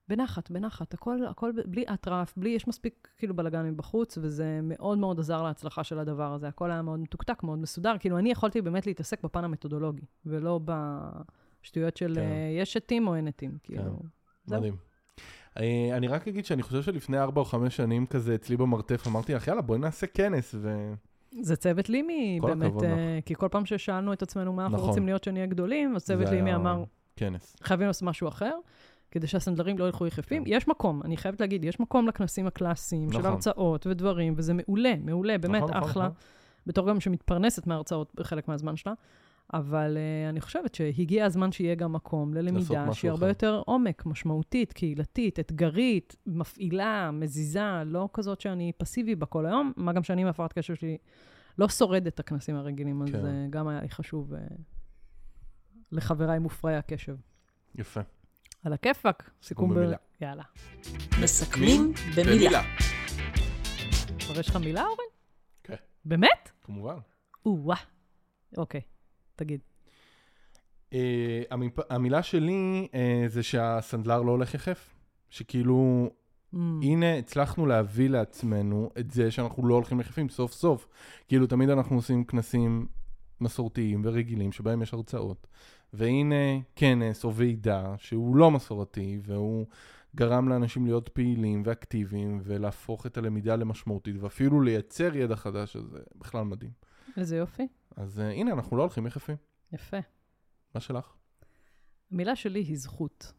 בנחת, 0.09 0.51
בנחת, 0.51 0.95
הכל, 0.95 1.27
הכל 1.27 1.53
בלי 1.67 1.85
אטרף, 1.95 2.35
בלי, 2.37 2.51
יש 2.51 2.69
מספיק 2.69 3.09
כאילו 3.19 3.37
בלאגן 3.37 3.67
מבחוץ, 3.67 4.19
וזה 4.23 4.61
מאוד 4.63 4.99
מאוד 4.99 5.21
עזר 5.21 5.43
להצלחה 5.43 5.85
של 5.85 5.99
הדבר 5.99 6.33
הזה. 6.33 6.49
הכל 6.49 6.71
היה 6.71 6.83
מאוד 6.83 7.01
מתוקתק, 7.01 7.43
מאוד 7.43 7.59
מסודר. 7.59 7.95
כאילו, 7.99 8.19
אני 8.19 8.31
יכולתי 8.31 8.61
באמת 8.61 8.87
להתעסק 8.87 9.25
בפן 9.25 9.45
המתודולוגי, 9.45 10.05
ולא 10.27 10.61
בשטויות 10.65 11.97
של 11.97 12.15
כן. 12.15 12.21
אה, 12.21 12.57
יש 12.61 12.77
עטים 12.77 13.09
או 13.09 13.15
אין 13.15 13.29
עטים, 13.29 13.59
כאילו. 13.63 13.83
זהו. 14.45 14.59
מדהים. 14.59 14.77
אני 15.93 16.09
רק 16.09 16.29
אגיד 16.29 16.45
שאני 16.45 16.63
חושב 16.63 16.83
שלפני 16.83 17.19
ארבע 17.19 17.41
או 17.41 17.45
חמש 17.45 17.77
שנים 17.77 18.07
כזה 18.07 18.35
אצלי 18.35 18.57
במרתף 18.57 19.07
אמרתי 19.07 19.35
לך 19.35 19.49
יאללה 19.49 19.63
בואי 19.63 19.79
נעשה 19.79 20.07
כנס 20.07 20.55
ו... 20.59 20.93
זה 21.41 21.57
צוות 21.57 21.89
לימי, 21.89 22.41
באמת, 22.43 22.83
אה, 22.83 23.19
כי 23.25 23.35
כל 23.35 23.49
פעם 23.51 23.67
ששאלנו 23.67 24.13
את 24.13 24.23
עצמנו 24.23 24.53
מה 24.53 24.63
אנחנו 24.63 24.77
נכון. 24.77 24.89
רוצים 24.89 25.07
להיות 25.07 25.25
שנהיה 25.25 25.47
גדולים, 25.47 25.97
אז 25.97 26.05
צוות 26.05 26.29
לימי 26.29 26.51
היה 26.51 26.57
אמר, 26.57 26.85
כנס. 27.17 27.57
חייבים 27.63 27.87
לעשות 27.87 28.03
משהו 28.03 28.29
אחר, 28.29 28.59
כדי 29.13 29.27
שהסנדלרים 29.27 29.79
לא 29.79 29.85
ילכו 29.85 30.07
יחפים. 30.07 30.45
כן. 30.45 30.51
יש 30.53 30.69
מקום, 30.69 31.03
אני 31.05 31.17
חייבת 31.17 31.41
להגיד, 31.41 31.65
יש 31.65 31.81
מקום 31.81 32.09
לכנסים 32.09 32.47
הקלאסיים, 32.47 33.13
של 33.13 33.19
נכון. 33.19 33.31
הרצאות 33.31 33.87
ודברים, 33.87 34.35
וזה 34.37 34.55
מעולה, 34.55 34.95
מעולה, 35.05 35.39
באמת 35.39 35.63
נכון, 35.63 35.77
נכון, 35.77 35.91
אחלה. 35.91 36.05
נכון. 36.05 36.17
בתור 36.67 36.89
גם 36.89 37.01
שמתפרנסת 37.01 37.67
מההרצאות 37.67 38.13
בחלק 38.15 38.49
מהזמן 38.49 38.77
שלה. 38.77 38.93
אבל 39.53 39.97
uh, 39.97 40.31
אני 40.31 40.41
חושבת 40.41 40.75
שהגיע 40.75 41.25
הזמן 41.25 41.53
שיהיה 41.53 41.75
גם 41.75 41.93
מקום 41.93 42.35
ללמידה 42.35 42.93
שהיא 42.93 43.11
הרבה. 43.11 43.29
יותר 43.29 43.63
עומק, 43.67 44.07
משמעותית, 44.07 44.73
קהילתית, 44.73 45.41
אתגרית, 45.41 46.17
מפעילה, 46.27 47.11
מזיזה, 47.11 47.83
לא 47.87 48.09
כזאת 48.13 48.41
שאני 48.41 48.73
פסיבי 48.79 49.15
בה 49.15 49.27
כל 49.27 49.47
היום, 49.47 49.73
מה 49.77 49.93
גם 49.93 50.03
שאני 50.03 50.25
מהפרעת 50.25 50.53
קשב 50.53 50.75
שלי 50.75 50.99
לא 51.59 51.69
שורד 51.69 52.07
את 52.07 52.21
הכנסים 52.21 52.57
הרגילים, 52.57 53.03
אז 53.03 53.09
כן. 53.09 53.19
uh, 53.19 53.51
גם 53.51 53.69
היה 53.69 53.81
לי 53.81 53.89
חשוב 53.89 54.33
uh, 54.33 54.37
לחבריי 55.93 56.39
מופרעי 56.39 56.77
הקשב. 56.77 57.17
יפה. 57.75 58.01
על 58.65 58.73
הכיפאק, 58.73 59.31
סיכום 59.43 59.71
ב... 59.71 59.75
במילה. 59.79 59.97
יאללה. 60.21 60.43
מסכמים 61.23 61.93
במילה. 62.17 62.63
כבר 64.19 64.41
יש 64.41 64.49
לך 64.49 64.57
מילה, 64.57 64.83
אורן? 64.83 64.97
כן. 65.65 65.75
באמת? 66.05 66.51
כמובן. 66.63 66.97
או-אה. 67.47 67.77
אוקיי, 68.57 68.81
תגיד. 69.37 69.61
אה, 70.93 71.43
המיפ- 71.51 71.87
המילה 71.91 72.23
שלי 72.23 72.89
אה, 72.95 73.25
זה 73.27 73.43
שהסנדלר 73.43 74.23
לא 74.23 74.31
הולך 74.31 74.55
יחף. 74.55 74.95
שכאילו, 75.31 76.11
Mm, 76.55 76.57
הנה 76.83 77.15
הצלחנו 77.19 77.67
להביא 77.67 78.09
לעצמנו 78.11 78.91
את 78.99 79.11
זה 79.11 79.31
שאנחנו 79.31 79.67
לא 79.67 79.75
הולכים 79.75 80.01
יחפים 80.01 80.29
סוף 80.29 80.53
סוף. 80.53 80.89
כאילו, 81.29 81.47
תמיד 81.47 81.71
אנחנו 81.71 81.97
עושים 81.97 82.25
כנסים 82.25 82.87
מסורתיים 83.41 84.03
ורגילים 84.05 84.53
שבהם 84.53 84.83
יש 84.83 84.95
הרצאות. 84.95 85.47
והנה 85.93 86.61
כנס 86.77 87.25
או 87.25 87.35
ועידה 87.35 87.95
שהוא 87.99 88.37
לא 88.37 88.51
מסורתי 88.51 89.21
והוא 89.23 89.67
גרם 90.17 90.49
לאנשים 90.49 90.87
להיות 90.87 91.09
פעילים 91.09 91.63
ואקטיביים 91.65 92.41
ולהפוך 92.45 93.07
את 93.07 93.17
הלמידה 93.17 93.57
למשמעותית 93.57 94.17
ואפילו 94.21 94.61
לייצר 94.61 95.17
ידע 95.17 95.37
חדש, 95.37 95.77
אז 95.77 95.83
זה 95.83 95.99
בכלל 96.17 96.45
מדהים. 96.45 96.71
איזה 97.17 97.37
יופי. 97.37 97.69
אז 97.97 98.19
uh, 98.19 98.23
הנה, 98.23 98.53
אנחנו 98.53 98.77
לא 98.77 98.83
הולכים 98.83 99.07
יחפים. 99.07 99.37
יפה. 99.73 99.97
מה 100.75 100.81
שלך? 100.81 101.13
המילה 102.13 102.37
שלי 102.37 102.61
היא 102.61 102.79
זכות, 102.79 103.33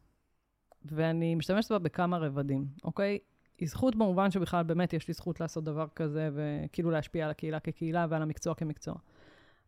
ואני 0.84 1.34
משתמשת 1.34 1.72
בה 1.72 1.78
בכמה 1.78 2.18
רבדים, 2.18 2.66
אוקיי? 2.84 3.18
היא 3.58 3.68
זכות 3.68 3.96
במובן 3.96 4.30
שבכלל 4.30 4.62
באמת 4.62 4.92
יש 4.92 5.08
לי 5.08 5.14
זכות 5.14 5.40
לעשות 5.40 5.64
דבר 5.64 5.86
כזה, 5.96 6.30
וכאילו 6.34 6.90
להשפיע 6.90 7.24
על 7.24 7.30
הקהילה 7.30 7.60
כקהילה 7.60 8.06
ועל 8.10 8.22
המקצוע 8.22 8.54
כמקצוע. 8.54 8.94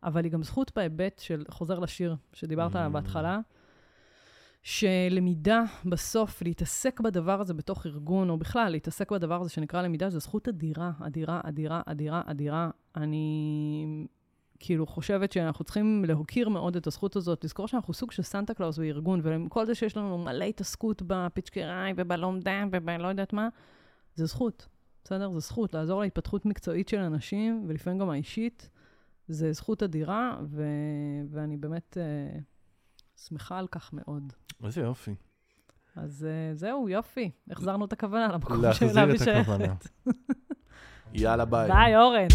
אבל 0.03 0.23
היא 0.23 0.31
גם 0.31 0.43
זכות 0.43 0.71
בהיבט 0.75 1.19
של, 1.19 1.43
חוזר 1.49 1.79
לשיר 1.79 2.15
שדיברת 2.33 2.75
עליו 2.75 2.89
Mm. 2.89 2.93
בהתחלה, 2.93 3.39
שלמידה 4.63 5.63
בסוף, 5.85 6.41
להתעסק 6.41 6.99
בדבר 6.99 7.41
הזה 7.41 7.53
בתוך 7.53 7.85
ארגון, 7.85 8.29
או 8.29 8.37
בכלל, 8.37 8.71
להתעסק 8.71 9.11
בדבר 9.11 9.41
הזה 9.41 9.49
שנקרא 9.49 9.81
למידה, 9.81 10.09
זו 10.09 10.19
זכות 10.19 10.47
אדירה, 10.47 10.91
אדירה, 10.99 11.41
אדירה, 11.43 11.81
אדירה, 11.85 12.21
אדירה. 12.25 12.69
אני 12.95 14.07
כאילו 14.59 14.87
חושבת 14.87 15.31
שאנחנו 15.31 15.65
צריכים 15.65 16.05
להוקיר 16.07 16.49
מאוד 16.49 16.75
את 16.75 16.87
הזכות 16.87 17.15
הזאת, 17.15 17.43
לזכור 17.43 17.67
שאנחנו 17.67 17.93
סוג 17.93 18.11
של 18.11 18.23
סנטה 18.23 18.53
קלאוס 18.53 18.77
בארגון, 18.77 19.19
ועם 19.23 19.49
כל 19.49 19.65
זה 19.65 19.75
שיש 19.75 19.97
לנו 19.97 20.17
מלא 20.17 20.45
התעסקות 20.45 21.01
בפיצ'קריי 21.07 21.93
ובלומדה 21.95 22.63
ובלא 22.71 23.07
יודעת 23.07 23.33
מה, 23.33 23.49
זה 24.15 24.25
זכות, 24.25 24.67
בסדר? 25.03 25.31
זה 25.33 25.39
זכות 25.39 25.73
לעזור 25.73 26.01
להתפתחות 26.01 26.45
מקצועית 26.45 26.87
של 26.87 26.99
אנשים, 26.99 27.65
ולפעמים 27.67 27.99
גם 27.99 28.09
האישית. 28.09 28.69
זה 29.27 29.53
זכות 29.53 29.83
אדירה, 29.83 30.37
ו... 30.43 30.63
ואני 31.29 31.57
באמת 31.57 31.97
uh, 31.97 32.41
שמחה 33.27 33.57
על 33.57 33.67
כך 33.67 33.93
מאוד. 33.93 34.33
איזה 34.63 34.81
יופי. 34.81 35.15
אז 35.95 36.27
uh, 36.27 36.57
זהו, 36.57 36.89
יופי. 36.89 37.31
החזרנו 37.49 37.85
את 37.85 37.93
הכוונה 37.93 38.27
למקום 38.27 38.61
להחזיר 38.61 38.89
שאליו 38.89 39.03
את 39.03 39.09
היא 39.09 39.19
שייכת. 39.19 39.41
הכוונה. 39.41 39.73
יאללה, 41.13 41.45
ביי. 41.45 41.67
ביי, 41.67 41.97
אורן. 41.97 42.27